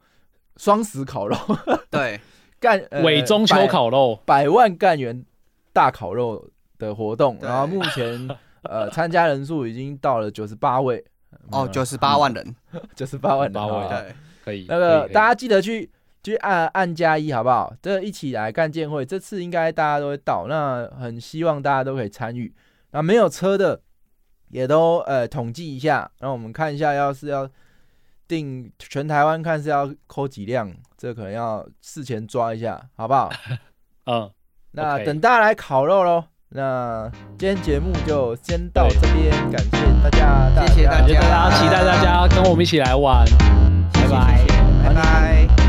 [0.57, 1.37] 双十烤肉，
[1.89, 2.19] 对。
[2.63, 5.21] 干伪中秋烤肉，百万干员
[5.73, 6.49] 大烤肉
[6.79, 8.29] 的活动，然后目前
[8.63, 11.03] 呃参加人数已经到了九十八位，
[11.51, 12.55] 哦，九十八万人，
[12.95, 14.15] 九十八万八位，对，
[14.45, 14.65] 可以。
[14.69, 15.91] 那个大家记得去
[16.23, 17.73] 去按按加一，好不好？
[17.81, 22.55] 这一起来干建会，这次应该大家都会到，那很希望大家都可以参与。
[22.91, 23.81] 那没有车的
[24.47, 27.49] 也都呃统计一下，让我们看一下，要是要。
[28.27, 33.31] 定全台湾看是要扣几辆这可能要事前抓一下好不好？
[34.05, 34.29] 嗯
[34.71, 39.69] 那等大家来烤肉喽那今天节目就先到这边感谢
[40.03, 41.57] 大家谢谢大家。
[41.57, 43.25] 期待大家跟我们一起来玩
[43.93, 44.45] 拜拜
[44.83, 45.62] 拜拜